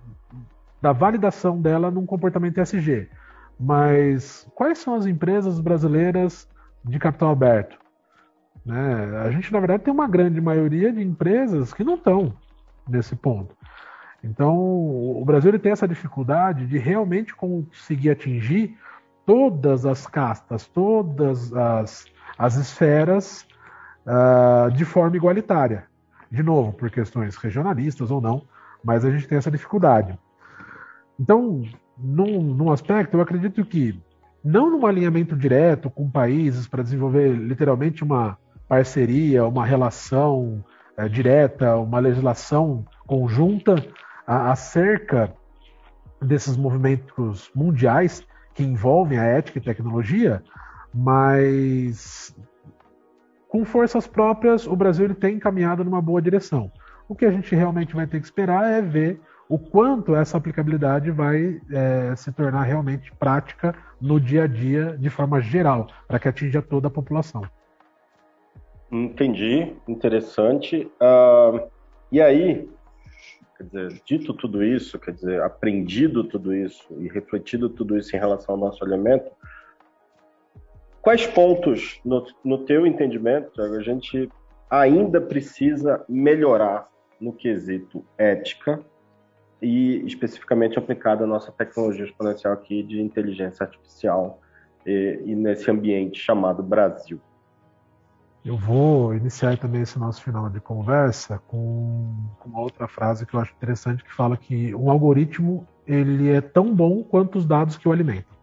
da 0.81 0.93
validação 0.93 1.61
dela 1.61 1.91
num 1.91 2.07
comportamento 2.07 2.59
ESG. 2.59 3.09
Mas 3.59 4.49
quais 4.55 4.79
são 4.79 4.95
as 4.95 5.07
empresas 5.07 5.61
brasileiras 5.61 6.49
de 6.85 6.99
capital 6.99 7.31
aberto? 7.31 7.79
Né? 8.65 9.21
A 9.25 9.31
gente, 9.31 9.53
na 9.53 9.61
verdade, 9.61 9.85
tem 9.85 9.93
uma 9.93 10.09
grande 10.09 10.41
maioria 10.41 10.93
de 10.93 11.01
empresas 11.01 11.73
que 11.73 11.85
não 11.85 11.95
estão 11.95 12.35
nesse 12.88 13.15
ponto. 13.15 13.55
Então, 14.25 14.57
o 14.57 15.25
Brasil 15.25 15.57
tem 15.59 15.73
essa 15.73 15.87
dificuldade 15.87 16.67
de 16.67 16.79
realmente 16.79 17.35
conseguir 17.35 18.11
atingir 18.11 18.77
todas 19.24 19.87
as 19.87 20.06
castas, 20.06 20.66
todas 20.66 21.52
as, 21.54 22.06
as 22.38 22.56
esferas 22.56 23.46
uh, 24.06 24.70
de 24.72 24.85
forma 24.85 25.16
igualitária. 25.16 25.85
De 26.30 26.42
novo, 26.42 26.72
por 26.72 26.90
questões 26.90 27.37
regionalistas 27.37 28.11
ou 28.11 28.20
não, 28.20 28.42
mas 28.82 29.04
a 29.04 29.11
gente 29.11 29.28
tem 29.28 29.38
essa 29.38 29.50
dificuldade. 29.50 30.18
Então, 31.20 31.62
num, 31.96 32.42
num 32.42 32.72
aspecto, 32.72 33.16
eu 33.16 33.20
acredito 33.20 33.64
que, 33.64 34.00
não 34.42 34.70
num 34.70 34.87
alinhamento 34.87 35.37
direto 35.37 35.90
com 35.90 36.11
países 36.11 36.66
para 36.66 36.82
desenvolver 36.82 37.32
literalmente 37.32 38.02
uma 38.02 38.38
parceria, 38.66 39.46
uma 39.46 39.64
relação 39.64 40.64
é, 40.96 41.08
direta, 41.08 41.76
uma 41.76 41.98
legislação 41.98 42.85
conjunta 43.06 43.74
acerca 44.26 45.32
desses 46.20 46.56
movimentos 46.56 47.50
mundiais, 47.54 48.24
que 48.55 48.62
envolvem 48.62 49.19
a 49.19 49.25
ética 49.25 49.59
e 49.59 49.62
tecnologia, 49.62 50.43
mas 50.95 52.35
com 53.49 53.65
forças 53.65 54.07
próprias 54.07 54.67
o 54.67 54.75
Brasil 54.75 55.05
ele 55.05 55.15
tem 55.15 55.38
caminhado 55.38 55.85
numa 55.85 56.01
boa 56.01 56.21
direção. 56.21 56.71
O 57.09 57.15
que 57.15 57.25
a 57.25 57.31
gente 57.31 57.55
realmente 57.55 57.95
vai 57.95 58.07
ter 58.07 58.19
que 58.19 58.25
esperar 58.25 58.71
é 58.71 58.81
ver 58.81 59.21
o 59.49 59.59
quanto 59.59 60.15
essa 60.15 60.38
aplicabilidade 60.38 61.11
vai 61.11 61.61
é, 61.71 62.17
se 62.17 62.33
tornar 62.33 62.62
realmente 62.62 63.12
prática 63.12 63.75
no 64.01 64.19
dia 64.19 64.45
a 64.45 64.47
dia, 64.47 64.97
de 64.99 65.11
forma 65.11 65.41
geral, 65.41 65.88
para 66.09 66.19
que 66.19 66.29
atinja 66.29 66.62
toda 66.62 66.88
a 66.88 66.91
população. 66.91 67.43
Entendi, 68.91 69.75
interessante. 69.87 70.91
Uh, 71.01 71.69
e 72.11 72.21
aí, 72.21 72.69
Quer 73.62 73.66
dizer, 73.66 74.03
dito 74.05 74.35
tudo 74.35 74.64
isso, 74.64 74.98
quer 74.98 75.12
dizer, 75.12 75.40
aprendido 75.40 76.25
tudo 76.25 76.53
isso 76.53 76.85
e 76.98 77.09
refletido 77.09 77.68
tudo 77.68 77.96
isso 77.96 78.14
em 78.16 78.18
relação 78.18 78.57
ao 78.57 78.61
nosso 78.61 78.85
alimento, 78.85 79.31
quais 81.01 81.27
pontos, 81.27 82.01
no, 82.05 82.27
no 82.44 82.64
teu 82.64 82.85
entendimento, 82.85 83.62
a 83.62 83.81
gente 83.81 84.29
ainda 84.68 85.20
precisa 85.20 86.05
melhorar 86.09 86.88
no 87.20 87.33
quesito 87.33 88.05
ética 88.18 88.81
e 89.61 90.05
especificamente 90.07 90.77
aplicada 90.77 91.22
à 91.22 91.27
nossa 91.27 91.53
tecnologia 91.53 92.05
exponencial 92.05 92.55
aqui 92.55 92.83
de 92.83 93.01
inteligência 93.01 93.62
artificial 93.64 94.40
e, 94.85 95.20
e 95.25 95.35
nesse 95.37 95.70
ambiente 95.70 96.18
chamado 96.18 96.64
Brasil? 96.64 97.20
Eu 98.44 98.57
vou 98.57 99.14
iniciar 99.14 99.57
também 99.57 99.83
esse 99.83 99.98
nosso 99.98 100.20
final 100.20 100.50
de 100.50 100.61
conversa 100.61 101.40
com, 101.46 102.12
uma 102.44 102.61
outra 102.61 102.88
frase 102.88 103.24
que 103.24 103.35
eu 103.35 103.40
acho 103.40 103.52
interessante 103.52 104.02
que 104.02 104.12
fala 104.12 104.37
que 104.37 104.74
um 104.74 104.90
algoritmo 104.90 105.66
ele 105.87 106.28
é 106.28 106.40
tão 106.40 106.74
bom 106.74 107.05
quanto 107.05 107.38
os 107.38 107.46
dados 107.46 107.76
que 107.76 107.88
o 107.88 107.92
alimentam. 107.92 108.37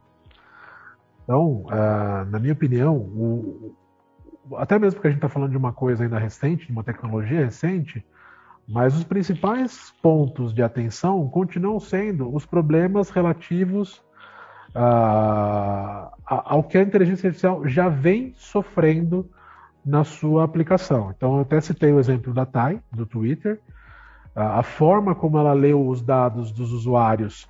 Então, 1.24 1.66
uh, 1.66 2.26
na 2.30 2.40
minha 2.40 2.54
opinião, 2.54 2.96
o, 2.96 3.76
até 4.56 4.80
mesmo 4.80 4.96
porque 4.96 5.08
a 5.10 5.12
gente 5.12 5.18
está 5.18 5.30
falando 5.30 5.52
de 5.52 5.58
uma 5.58 5.74
coisa 5.74 6.04
ainda 6.04 6.18
recente, 6.18 6.66
de 6.66 6.72
uma 6.72 6.84
tecnologia 6.84 7.44
recente, 7.44 8.04
mas 8.66 8.96
os 8.96 9.04
principais 9.04 9.94
pontos 10.02 10.54
de 10.54 10.64
atenção 10.64 11.28
continuam 11.28 11.80
sendo 11.80 12.34
os 12.34 12.46
problemas 12.46 13.10
relativos 13.10 13.98
uh, 14.70 16.10
ao 16.26 16.64
que 16.64 16.78
a 16.78 16.82
inteligência 16.82 17.28
artificial 17.28 17.68
já 17.68 17.90
vem 17.90 18.34
sofrendo 18.38 19.30
na 19.90 20.04
sua 20.04 20.44
aplicação. 20.44 21.12
Então, 21.18 21.38
eu 21.38 21.42
até 21.42 21.60
citei 21.60 21.92
o 21.92 22.00
exemplo 22.00 22.32
da 22.32 22.46
TAI, 22.46 22.80
do 22.92 23.08
Twitter. 23.08 23.60
A 24.36 24.62
forma 24.62 25.16
como 25.16 25.40
ela 25.40 25.52
leu 25.52 25.88
os 25.88 26.04
dados 26.04 26.52
dos 26.52 26.72
usuários, 26.72 27.50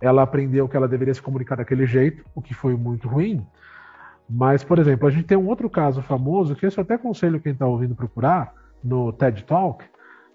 ela 0.00 0.22
aprendeu 0.22 0.68
que 0.68 0.76
ela 0.76 0.86
deveria 0.86 1.12
se 1.12 1.20
comunicar 1.20 1.56
daquele 1.56 1.86
jeito, 1.86 2.24
o 2.32 2.40
que 2.40 2.54
foi 2.54 2.76
muito 2.76 3.08
ruim. 3.08 3.44
Mas, 4.28 4.62
por 4.62 4.78
exemplo, 4.78 5.08
a 5.08 5.10
gente 5.10 5.24
tem 5.24 5.36
um 5.36 5.48
outro 5.48 5.68
caso 5.68 6.00
famoso, 6.00 6.54
que 6.54 6.64
esse 6.64 6.78
eu 6.78 6.82
até 6.82 6.94
aconselho 6.94 7.40
quem 7.40 7.52
está 7.52 7.66
ouvindo 7.66 7.96
procurar, 7.96 8.54
no 8.82 9.12
TED 9.12 9.42
Talk. 9.42 9.84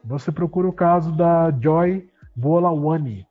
Você 0.04 0.34
procura 0.34 0.68
o 0.68 0.74
caso 0.74 1.14
da 1.14 1.50
Joy 1.58 2.06
Bolawani. 2.36 3.26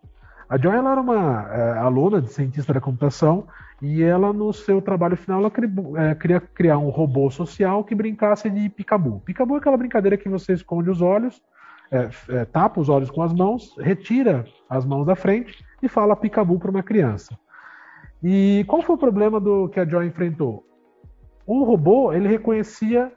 A 0.55 0.57
Joy 0.57 0.77
ela 0.77 0.93
era 0.93 1.01
uma 1.01 1.49
é, 1.51 1.79
aluna 1.79 2.23
de 2.23 2.33
cientista 2.33 2.73
da 2.73 2.81
computação 2.81 3.45
e 3.83 4.05
ela, 4.05 4.33
no 4.33 4.53
seu 4.53 4.81
trabalho 4.81 5.17
final, 5.17 5.40
ela 5.40 5.53
é, 6.01 6.14
queria 6.14 6.40
criar 6.40 6.79
um 6.79 6.90
robô 6.90 7.29
social 7.29 7.83
que 7.83 7.93
brincasse 7.93 8.49
de 8.49 8.69
picabu. 8.69 9.21
Picabu 9.25 9.57
é 9.57 9.59
aquela 9.59 9.77
brincadeira 9.77 10.17
que 10.17 10.29
você 10.29 10.53
esconde 10.53 10.88
os 10.88 11.03
olhos, 11.03 11.43
é, 11.90 12.09
é, 12.29 12.45
tapa 12.45 12.81
os 12.81 12.88
olhos 12.88 13.11
com 13.11 13.21
as 13.21 13.33
mãos, 13.33 13.75
retira 13.81 14.45
as 14.71 14.87
mãos 14.87 15.05
da 15.05 15.17
frente 15.17 15.59
e 15.83 15.88
fala 15.88 16.14
picabu 16.14 16.57
para 16.57 16.71
uma 16.71 16.85
criança. 16.85 17.37
E 18.23 18.64
qual 18.69 18.81
foi 18.81 18.95
o 18.95 18.99
problema 18.99 19.40
do 19.40 19.69
que 19.71 19.81
a 19.81 19.85
Joy 19.85 20.07
enfrentou? 20.07 20.64
O 21.45 21.64
robô 21.64 22.12
ele 22.12 22.29
reconhecia 22.29 23.12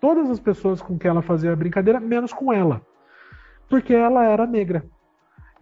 todas 0.00 0.28
as 0.28 0.40
pessoas 0.40 0.82
com 0.82 0.98
quem 0.98 1.08
ela 1.08 1.22
fazia 1.22 1.52
a 1.52 1.56
brincadeira, 1.56 2.00
menos 2.00 2.32
com 2.32 2.52
ela, 2.52 2.82
porque 3.68 3.94
ela 3.94 4.24
era 4.24 4.48
negra. 4.48 4.84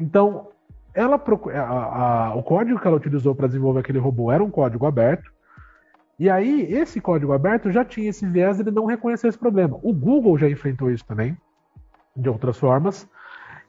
Então 0.01 0.49
ela 0.95 1.23
a, 1.55 1.61
a, 1.61 2.35
o 2.35 2.43
código 2.43 2.79
que 2.79 2.87
ela 2.87 2.97
utilizou 2.97 3.35
para 3.35 3.47
desenvolver 3.47 3.81
aquele 3.81 3.99
robô 3.99 4.31
era 4.31 4.43
um 4.43 4.51
código 4.51 4.87
aberto. 4.87 5.31
E 6.19 6.29
aí, 6.29 6.63
esse 6.71 7.01
código 7.01 7.33
aberto 7.33 7.71
já 7.71 7.85
tinha 7.85 8.11
esse 8.11 8.27
viés 8.27 8.59
de 8.59 8.71
não 8.71 8.85
reconhecer 8.85 9.29
esse 9.29 9.39
problema. 9.39 9.79
O 9.83 9.93
Google 9.93 10.37
já 10.37 10.49
enfrentou 10.49 10.91
isso 10.91 11.05
também, 11.05 11.37
de 12.15 12.29
outras 12.29 12.59
formas. 12.59 13.09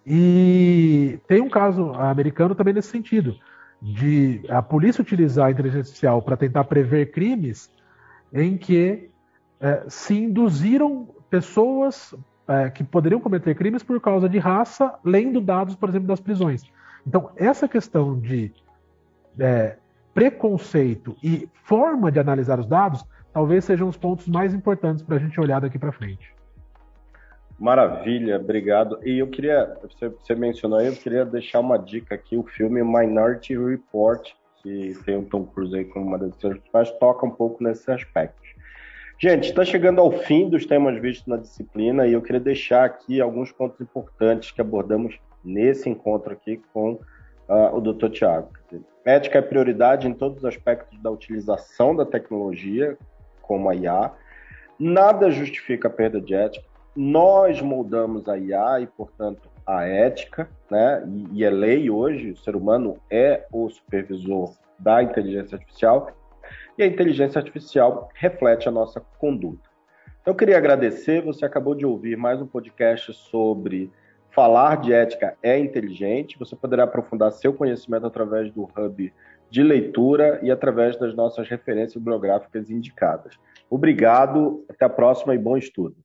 E 0.06 1.20
tem 1.28 1.42
um 1.42 1.50
caso 1.50 1.94
americano 1.94 2.56
também 2.56 2.74
nesse 2.74 2.90
sentido, 2.90 3.36
de 3.82 4.44
a 4.50 4.62
polícia 4.62 5.02
utilizar 5.02 5.48
a 5.48 5.52
inteligência 5.52 5.82
artificial 5.82 6.22
para 6.22 6.36
tentar 6.36 6.64
prever 6.66 7.12
crimes 7.12 7.72
em 8.34 8.58
que 8.58 9.10
é, 9.60 9.84
se 9.88 10.16
induziram 10.16 11.08
pessoas 11.30 12.14
é, 12.48 12.70
que 12.70 12.84
poderiam 12.84 13.22
cometer 13.22 13.56
crimes 13.56 13.84
por 13.84 14.00
causa 14.02 14.28
de 14.28 14.40
raça, 14.40 14.94
lendo 15.06 15.40
dados, 15.40 15.76
por 15.76 15.88
exemplo, 15.88 16.08
das 16.08 16.20
prisões. 16.20 16.64
Então, 17.06 17.32
essa 17.36 17.68
questão 17.68 18.20
de 18.20 18.52
é, 19.40 19.78
preconceito 20.14 21.16
e 21.24 21.48
forma 21.64 22.12
de 22.12 22.20
analisar 22.20 22.60
os 22.60 22.68
dados 22.68 23.04
talvez 23.34 23.64
sejam 23.66 23.88
os 23.88 23.98
pontos 23.98 24.28
mais 24.28 24.54
importantes 24.54 25.04
para 25.04 25.16
a 25.16 25.20
gente 25.20 25.40
olhar 25.40 25.62
daqui 25.62 25.80
para 25.80 25.92
frente. 25.92 26.34
Maravilha, 27.58 28.38
obrigado. 28.38 29.00
E 29.04 29.20
eu 29.20 29.28
queria, 29.28 29.78
você, 29.84 30.36
mencionou 30.36 30.80
aí, 30.80 30.88
eu 30.88 30.96
queria 30.96 31.24
deixar 31.24 31.60
uma 31.60 31.78
dica 31.78 32.16
aqui, 32.16 32.36
o 32.36 32.44
filme 32.44 32.84
Minority 32.84 33.56
Report, 33.56 34.32
que 34.62 34.98
tem 35.06 35.18
o 35.18 35.26
Tom 35.26 35.46
Cruise 35.46 35.76
aí 35.76 35.86
como 35.86 36.08
uma 36.08 36.18
das 36.18 36.36
principais, 36.36 36.92
toca 36.94 37.26
um 37.26 37.32
pouco 37.32 37.64
nesses 37.64 37.88
aspectos. 37.88 38.50
Gente, 39.20 39.50
está 39.50 39.64
chegando 39.64 40.02
ao 40.02 40.12
fim 40.12 40.50
dos 40.50 40.66
temas 40.66 41.00
vistos 41.00 41.28
na 41.28 41.38
disciplina 41.38 42.08
e 42.08 42.14
eu 42.14 42.22
queria 42.24 42.40
deixar 42.40 42.84
aqui 42.84 43.22
alguns 43.22 43.52
pontos 43.52 43.80
importantes 43.80 44.50
que 44.50 44.60
abordamos 44.60 45.20
nesse 45.44 45.90
encontro 45.90 46.34
aqui 46.34 46.62
com 46.74 46.94
uh, 46.94 47.76
o 47.76 47.82
Dr. 47.82 48.10
Tiago. 48.10 48.50
Ética 49.04 49.40
é 49.40 49.42
prioridade 49.42 50.08
em 50.08 50.14
todos 50.14 50.40
os 50.40 50.46
aspectos 50.46 51.00
da 51.02 51.10
utilização 51.10 51.96
da 51.96 52.06
tecnologia, 52.06 52.98
como 53.42 53.70
a 53.70 53.76
IA. 53.76 54.12
Nada 54.80 55.32
justifica 55.32 55.88
a 55.88 55.92
perda 55.92 56.22
de 56.22 56.34
ética. 56.34 56.66
Nós 56.96 57.62
moldamos 57.62 58.28
a 58.28 58.38
IA 58.38 58.82
e, 58.82 58.88
portanto, 58.88 59.50
a 59.66 59.84
ética, 59.86 60.50
né? 60.70 61.04
E, 61.08 61.40
e 61.40 61.44
é 61.44 61.50
lei 61.50 61.90
hoje, 61.90 62.32
o 62.32 62.38
ser 62.38 62.56
humano 62.56 62.98
é 63.10 63.46
o 63.52 63.70
supervisor 63.70 64.54
da 64.78 65.02
inteligência 65.02 65.56
artificial 65.56 66.12
e 66.78 66.84
a 66.84 66.88
inteligência 66.88 67.40
artificial 67.40 68.10
reflete 68.14 68.68
a 68.68 68.72
nossa 68.72 69.00
conduta. 69.20 69.70
Eu 70.26 70.36
queria 70.36 70.58
agradecer. 70.58 71.22
Você 71.24 71.46
acabou 71.46 71.76
de 71.76 71.86
ouvir 71.86 72.16
mais 72.18 72.42
um 72.42 72.48
podcast 72.48 73.14
sobre 73.14 73.92
falar 74.32 74.78
de 74.82 74.94
ética 74.94 75.38
é 75.41 75.58
inteligente. 75.60 76.38
Você 76.39 76.56
poderá 76.56 76.84
aprofundar 76.84 77.32
seu 77.32 77.54
conhecimento 77.54 78.06
através 78.06 78.52
do 78.52 78.63
Hub 78.63 79.13
de 79.50 79.63
leitura 79.63 80.39
e 80.41 80.50
através 80.50 80.98
das 80.98 81.13
nossas 81.13 81.48
referências 81.50 81.96
bibliográficas 81.96 82.70
indicadas. 82.70 83.38
Obrigado, 83.70 84.65
até 84.70 84.86
a 84.86 84.89
próxima 84.89 85.36
e 85.36 85.38
bom 85.38 85.58
estudo. 85.58 85.96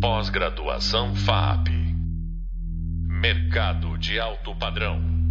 Pós-graduação 0.00 1.14
FAP 1.14 1.68
Mercado 3.22 3.96
de 3.98 4.18
alto 4.18 4.52
padrão. 4.58 5.21